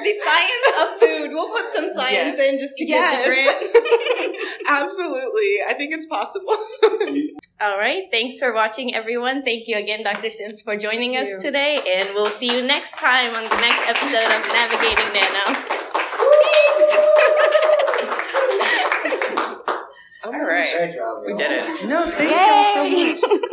the 0.03 0.13
science 0.23 0.67
of 0.81 0.99
food. 0.99 1.29
We'll 1.31 1.49
put 1.49 1.71
some 1.71 1.89
science 1.93 2.37
yes. 2.37 2.53
in 2.53 2.59
just 2.59 2.75
to 2.77 2.85
yes. 2.85 3.25
get 3.25 3.25
the 3.25 3.33
grant. 3.33 4.37
Absolutely. 4.67 5.57
I 5.67 5.73
think 5.73 5.93
it's 5.93 6.05
possible. 6.05 6.55
All 7.61 7.77
right. 7.77 8.03
Thanks 8.09 8.39
for 8.39 8.53
watching, 8.53 8.95
everyone. 8.95 9.43
Thank 9.43 9.67
you 9.67 9.77
again, 9.77 10.03
Dr. 10.03 10.29
Simms, 10.29 10.61
for 10.61 10.75
joining 10.77 11.15
us 11.17 11.41
today. 11.41 11.77
And 11.87 12.09
we'll 12.15 12.27
see 12.27 12.55
you 12.55 12.65
next 12.65 12.97
time 12.97 13.35
on 13.35 13.43
the 13.43 13.61
next 13.61 13.87
episode 13.87 14.31
of 14.31 14.47
Navigating 14.53 15.13
Nano. 15.13 15.80
Right. 20.61 21.25
We 21.25 21.33
did 21.33 21.51
it. 21.51 21.87
No, 21.87 22.11
thank 22.11 22.31
you 22.31 23.19
so 23.19 23.37
much. 23.37 23.47